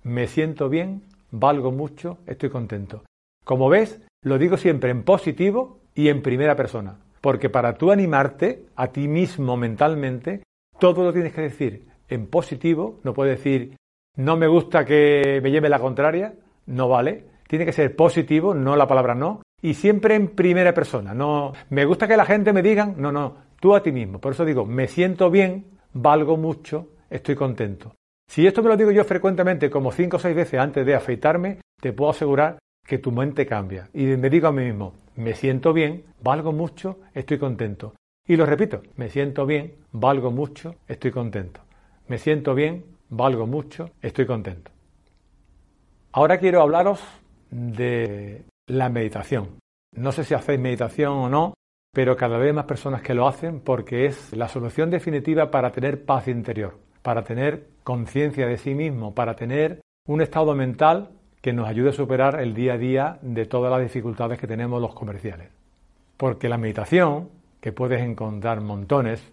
Me 0.03 0.27
siento 0.27 0.67
bien, 0.67 1.03
valgo 1.31 1.71
mucho, 1.71 2.17
estoy 2.25 2.49
contento. 2.49 3.03
Como 3.45 3.69
ves, 3.69 4.01
lo 4.23 4.37
digo 4.37 4.57
siempre 4.57 4.91
en 4.91 5.03
positivo 5.03 5.79
y 5.95 6.09
en 6.09 6.21
primera 6.21 6.55
persona, 6.57 6.97
porque 7.21 7.49
para 7.49 7.75
tú 7.75 7.91
animarte 7.91 8.65
a 8.75 8.87
ti 8.87 9.07
mismo 9.07 9.55
mentalmente, 9.55 10.43
todo 10.79 11.03
lo 11.03 11.13
tienes 11.13 11.33
que 11.33 11.41
decir 11.41 11.85
en 12.09 12.27
positivo, 12.27 12.99
no 13.03 13.13
puedes 13.13 13.37
decir 13.37 13.75
no 14.17 14.35
me 14.35 14.47
gusta 14.47 14.83
que 14.83 15.39
me 15.41 15.51
lleve 15.51 15.69
la 15.69 15.79
contraria, 15.79 16.33
no 16.65 16.89
vale, 16.89 17.23
tiene 17.47 17.65
que 17.65 17.71
ser 17.71 17.95
positivo, 17.95 18.53
no 18.53 18.75
la 18.75 18.87
palabra 18.87 19.15
no, 19.15 19.41
y 19.61 19.75
siempre 19.75 20.15
en 20.15 20.29
primera 20.29 20.73
persona, 20.73 21.13
no 21.13 21.53
me 21.69 21.85
gusta 21.85 22.07
que 22.07 22.17
la 22.17 22.25
gente 22.25 22.51
me 22.51 22.61
diga, 22.61 22.93
no, 22.97 23.13
no, 23.13 23.35
tú 23.61 23.75
a 23.75 23.81
ti 23.81 23.93
mismo. 23.93 24.19
Por 24.19 24.33
eso 24.33 24.43
digo, 24.43 24.65
me 24.65 24.87
siento 24.87 25.31
bien, 25.31 25.65
valgo 25.93 26.35
mucho, 26.35 26.89
estoy 27.09 27.35
contento. 27.35 27.95
Si 28.29 28.45
esto 28.45 28.61
me 28.61 28.69
lo 28.69 28.77
digo 28.77 28.91
yo 28.91 29.03
frecuentemente, 29.03 29.71
como 29.71 29.91
cinco 29.91 30.17
o 30.17 30.19
seis 30.19 30.35
veces 30.35 30.59
antes 30.59 30.85
de 30.85 30.93
afeitarme, 30.93 31.61
te 31.81 31.93
puedo 31.93 32.11
asegurar 32.11 32.59
que 32.85 32.99
tu 32.99 33.11
mente 33.11 33.47
cambia. 33.47 33.89
Y 33.91 34.05
me 34.17 34.29
digo 34.29 34.47
a 34.47 34.51
mí 34.51 34.65
mismo, 34.65 34.93
me 35.15 35.33
siento 35.33 35.73
bien, 35.73 36.03
valgo 36.21 36.51
mucho, 36.51 36.99
estoy 37.15 37.39
contento. 37.39 37.95
Y 38.27 38.35
lo 38.35 38.45
repito, 38.45 38.83
me 38.97 39.09
siento 39.09 39.47
bien, 39.47 39.73
valgo 39.91 40.29
mucho, 40.29 40.75
estoy 40.87 41.09
contento. 41.09 41.61
Me 42.07 42.19
siento 42.19 42.53
bien, 42.53 42.85
valgo 43.09 43.47
mucho, 43.47 43.89
estoy 43.99 44.27
contento. 44.27 44.69
Ahora 46.11 46.37
quiero 46.37 46.61
hablaros 46.61 47.01
de 47.49 48.43
la 48.67 48.89
meditación. 48.89 49.57
No 49.95 50.11
sé 50.11 50.23
si 50.23 50.35
hacéis 50.35 50.59
meditación 50.59 51.13
o 51.13 51.29
no, 51.29 51.55
pero 51.91 52.15
cada 52.15 52.37
vez 52.37 52.53
más 52.53 52.65
personas 52.65 53.01
que 53.01 53.15
lo 53.15 53.27
hacen 53.27 53.59
porque 53.61 54.05
es 54.05 54.35
la 54.37 54.47
solución 54.47 54.91
definitiva 54.91 55.49
para 55.49 55.71
tener 55.71 56.05
paz 56.05 56.27
interior 56.27 56.88
para 57.09 57.23
tener 57.23 57.65
conciencia 57.83 58.45
de 58.45 58.59
sí 58.59 58.75
mismo, 58.75 59.15
para 59.15 59.35
tener 59.35 59.81
un 60.07 60.21
estado 60.21 60.53
mental 60.53 61.09
que 61.41 61.53
nos 61.53 61.67
ayude 61.67 61.89
a 61.89 61.93
superar 61.93 62.39
el 62.39 62.53
día 62.53 62.73
a 62.73 62.77
día 62.77 63.17
de 63.23 63.47
todas 63.47 63.71
las 63.71 63.81
dificultades 63.81 64.37
que 64.37 64.45
tenemos 64.45 64.79
los 64.79 64.93
comerciales. 64.93 65.49
Porque 66.17 66.47
la 66.47 66.59
meditación, 66.59 67.29
que 67.61 67.71
puedes 67.71 68.03
encontrar 68.03 68.61
montones, 68.61 69.27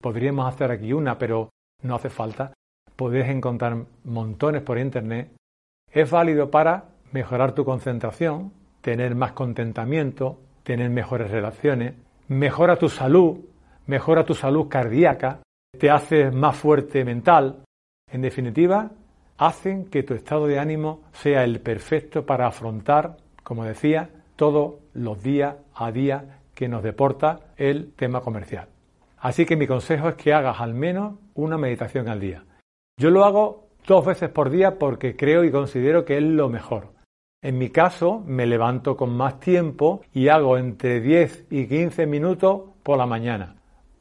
podríamos 0.00 0.48
hacer 0.48 0.70
aquí 0.70 0.94
una, 0.94 1.18
pero 1.18 1.50
no 1.82 1.96
hace 1.96 2.08
falta, 2.08 2.54
puedes 2.96 3.28
encontrar 3.28 3.76
montones 4.04 4.62
por 4.62 4.78
internet, 4.78 5.30
es 5.92 6.10
válido 6.10 6.50
para 6.50 6.86
mejorar 7.12 7.52
tu 7.52 7.62
concentración, 7.62 8.54
tener 8.80 9.14
más 9.14 9.32
contentamiento, 9.32 10.38
tener 10.62 10.88
mejores 10.88 11.30
relaciones, 11.30 11.92
mejora 12.28 12.76
tu 12.76 12.88
salud, 12.88 13.36
mejora 13.86 14.24
tu 14.24 14.32
salud 14.32 14.68
cardíaca, 14.68 15.40
te 15.76 15.90
hace 15.90 16.30
más 16.30 16.56
fuerte 16.56 17.04
mental. 17.04 17.64
En 18.10 18.22
definitiva, 18.22 18.90
hacen 19.36 19.86
que 19.86 20.02
tu 20.02 20.14
estado 20.14 20.46
de 20.46 20.58
ánimo 20.58 21.02
sea 21.12 21.44
el 21.44 21.60
perfecto 21.60 22.24
para 22.24 22.46
afrontar, 22.46 23.16
como 23.42 23.64
decía, 23.64 24.10
todos 24.36 24.76
los 24.94 25.22
días 25.22 25.56
a 25.74 25.90
día 25.90 26.40
que 26.54 26.68
nos 26.68 26.82
deporta 26.82 27.40
el 27.56 27.92
tema 27.94 28.20
comercial. 28.20 28.68
Así 29.18 29.46
que 29.46 29.56
mi 29.56 29.66
consejo 29.66 30.08
es 30.08 30.14
que 30.14 30.32
hagas 30.32 30.60
al 30.60 30.74
menos 30.74 31.18
una 31.34 31.58
meditación 31.58 32.08
al 32.08 32.20
día. 32.20 32.44
Yo 32.96 33.10
lo 33.10 33.24
hago 33.24 33.68
dos 33.86 34.04
veces 34.04 34.30
por 34.30 34.50
día 34.50 34.78
porque 34.78 35.16
creo 35.16 35.44
y 35.44 35.50
considero 35.50 36.04
que 36.04 36.18
es 36.18 36.22
lo 36.22 36.48
mejor. 36.48 36.92
En 37.42 37.58
mi 37.58 37.70
caso, 37.70 38.22
me 38.26 38.46
levanto 38.46 38.96
con 38.96 39.16
más 39.16 39.38
tiempo 39.38 40.02
y 40.12 40.28
hago 40.28 40.58
entre 40.58 41.00
10 41.00 41.46
y 41.50 41.66
15 41.68 42.06
minutos 42.06 42.62
por 42.82 42.98
la 42.98 43.06
mañana. 43.06 43.57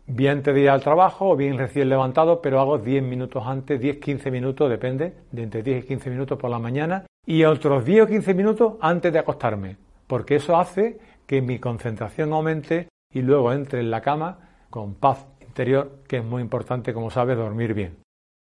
Bien 0.09 0.41
te 0.41 0.53
diré 0.53 0.69
al 0.69 0.81
trabajo 0.81 1.31
o 1.31 1.35
bien 1.35 1.57
recién 1.57 1.89
levantado, 1.89 2.41
pero 2.41 2.61
hago 2.61 2.77
10 2.77 3.03
minutos 3.03 3.43
antes, 3.45 3.81
10-15 3.81 4.31
minutos, 4.31 4.69
depende, 4.69 5.13
de 5.33 5.43
entre 5.43 5.63
10 5.63 5.83
y 5.83 5.87
15 5.89 6.09
minutos 6.09 6.39
por 6.39 6.49
la 6.49 6.59
mañana 6.59 7.05
y 7.25 7.43
otros 7.43 7.83
10 7.83 8.03
o 8.03 8.07
15 8.07 8.33
minutos 8.33 8.73
antes 8.79 9.11
de 9.11 9.19
acostarme, 9.19 9.75
porque 10.07 10.37
eso 10.37 10.55
hace 10.55 10.97
que 11.25 11.41
mi 11.41 11.59
concentración 11.59 12.31
aumente 12.31 12.87
y 13.13 13.21
luego 13.21 13.51
entre 13.51 13.81
en 13.81 13.91
la 13.91 13.99
cama 13.99 14.39
con 14.69 14.95
paz 14.95 15.27
interior, 15.41 15.99
que 16.07 16.17
es 16.17 16.23
muy 16.23 16.41
importante, 16.41 16.93
como 16.93 17.11
sabes, 17.11 17.35
dormir 17.35 17.73
bien. 17.73 17.97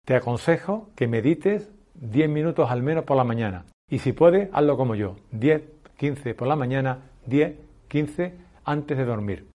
Te 0.06 0.16
aconsejo 0.16 0.90
que 0.98 1.08
medites 1.08 1.72
10 1.94 2.30
minutos 2.30 2.70
al 2.70 2.84
menos 2.84 3.06
por 3.06 3.16
la 3.16 3.24
mañana. 3.24 3.66
Y 3.90 4.00
si 4.00 4.12
puedes, 4.12 4.50
hazlo 4.52 4.76
como 4.76 4.96
yo. 4.96 5.16
10, 5.32 5.62
15 5.96 6.36
por 6.36 6.50
la 6.50 6.58
mañana, 6.58 7.06
10, 7.26 7.56
15 7.88 8.36
antes 8.66 8.98
de 8.98 9.06
dormir. 9.06 9.48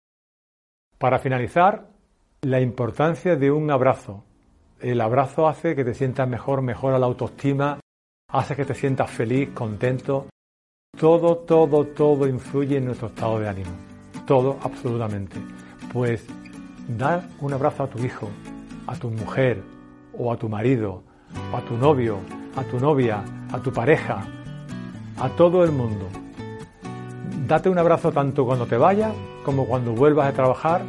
Para 1.02 1.18
finalizar, 1.18 1.88
la 2.42 2.60
importancia 2.60 3.34
de 3.34 3.50
un 3.50 3.72
abrazo. 3.72 4.22
El 4.78 5.00
abrazo 5.00 5.48
hace 5.48 5.74
que 5.74 5.84
te 5.84 5.94
sientas 5.94 6.28
mejor, 6.28 6.62
mejora 6.62 6.96
la 6.96 7.06
autoestima, 7.06 7.80
hace 8.28 8.54
que 8.54 8.64
te 8.64 8.76
sientas 8.76 9.10
feliz, 9.10 9.48
contento. 9.52 10.28
Todo, 10.96 11.38
todo, 11.38 11.88
todo 11.88 12.28
influye 12.28 12.76
en 12.76 12.84
nuestro 12.84 13.08
estado 13.08 13.40
de 13.40 13.48
ánimo. 13.48 13.72
Todo, 14.28 14.58
absolutamente. 14.62 15.38
Pues 15.92 16.24
dar 16.86 17.24
un 17.40 17.52
abrazo 17.52 17.82
a 17.82 17.88
tu 17.88 17.98
hijo, 18.04 18.28
a 18.86 18.94
tu 18.94 19.10
mujer 19.10 19.60
o 20.16 20.32
a 20.32 20.36
tu 20.36 20.48
marido, 20.48 21.02
o 21.52 21.56
a 21.56 21.62
tu 21.62 21.76
novio, 21.76 22.18
a 22.54 22.62
tu 22.62 22.78
novia, 22.78 23.24
a 23.52 23.58
tu 23.58 23.72
pareja, 23.72 24.24
a 25.18 25.28
todo 25.30 25.64
el 25.64 25.72
mundo. 25.72 26.06
Date 27.48 27.68
un 27.68 27.78
abrazo 27.78 28.12
tanto 28.12 28.46
cuando 28.46 28.66
te 28.66 28.76
vayas 28.76 29.12
como 29.44 29.66
cuando 29.66 29.92
vuelvas 29.92 30.28
a 30.28 30.32
trabajar 30.32 30.82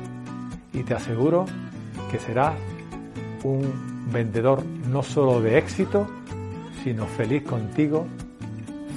y 0.73 0.83
te 0.83 0.93
aseguro 0.93 1.45
que 2.11 2.19
serás 2.19 2.53
un 3.43 4.09
vendedor 4.11 4.63
no 4.89 5.03
solo 5.03 5.41
de 5.41 5.57
éxito, 5.57 6.07
sino 6.83 7.05
feliz 7.05 7.43
contigo, 7.43 8.05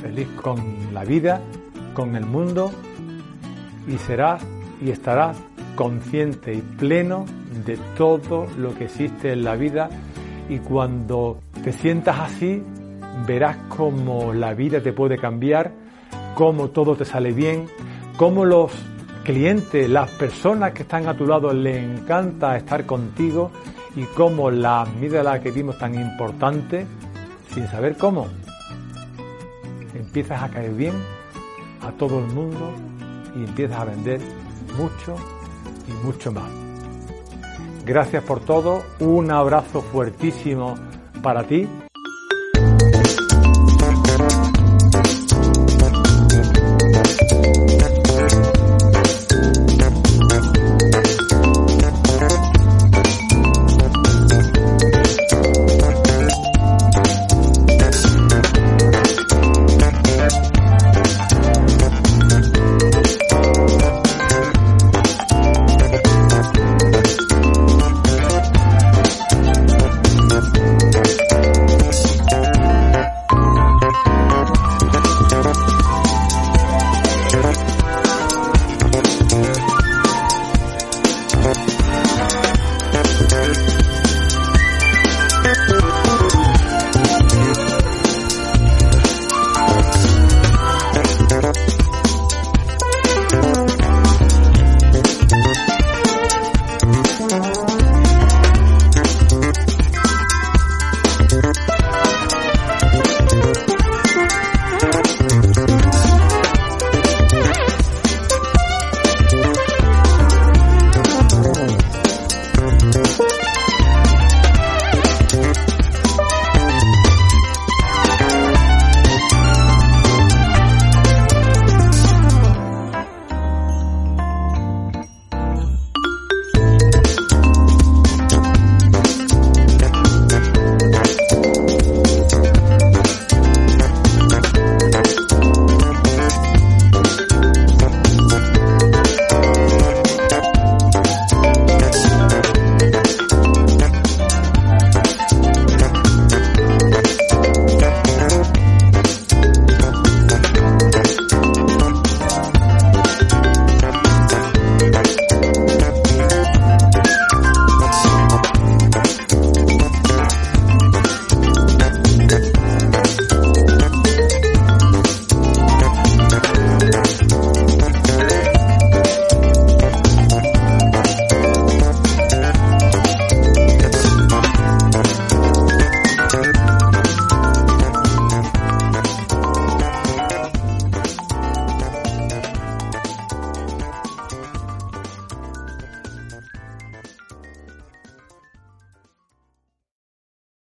feliz 0.02 0.28
con 0.42 0.58
la 0.92 1.04
vida, 1.04 1.40
con 1.94 2.16
el 2.16 2.26
mundo 2.26 2.70
y 3.88 3.96
serás 3.98 4.42
y 4.84 4.90
estarás 4.90 5.36
consciente 5.74 6.54
y 6.54 6.60
pleno 6.60 7.24
de 7.64 7.76
todo 7.96 8.46
lo 8.58 8.74
que 8.74 8.84
existe 8.84 9.32
en 9.32 9.44
la 9.44 9.56
vida. 9.56 9.88
Y 10.48 10.58
cuando 10.58 11.40
te 11.64 11.72
sientas 11.72 12.18
así 12.20 12.62
verás 13.26 13.56
cómo 13.68 14.32
la 14.32 14.54
vida 14.54 14.80
te 14.80 14.92
puede 14.92 15.16
cambiar, 15.18 15.72
cómo 16.34 16.68
todo 16.68 16.96
te 16.96 17.04
sale 17.04 17.32
bien, 17.32 17.66
cómo 18.16 18.44
los 18.44 18.72
clientes, 19.26 19.90
las 19.90 20.08
personas 20.12 20.72
que 20.72 20.82
están 20.82 21.08
a 21.08 21.16
tu 21.16 21.26
lado 21.26 21.52
les 21.52 21.78
encanta 21.78 22.56
estar 22.56 22.86
contigo 22.86 23.50
y 23.96 24.04
cómo 24.04 24.52
la 24.52 24.86
la 25.10 25.40
que 25.40 25.50
vimos 25.50 25.76
tan 25.78 25.96
importante, 25.96 26.86
sin 27.52 27.66
saber 27.66 27.96
cómo, 27.96 28.28
empiezas 29.94 30.40
a 30.40 30.48
caer 30.48 30.72
bien 30.74 30.94
a 31.82 31.90
todo 31.90 32.20
el 32.20 32.26
mundo 32.26 32.72
y 33.34 33.42
empiezas 33.42 33.80
a 33.80 33.84
vender 33.86 34.20
mucho 34.78 35.16
y 35.88 36.06
mucho 36.06 36.30
más. 36.30 36.48
Gracias 37.84 38.22
por 38.22 38.38
todo, 38.38 38.84
un 39.00 39.32
abrazo 39.32 39.82
fuertísimo 39.82 40.76
para 41.20 41.42
ti 41.42 41.66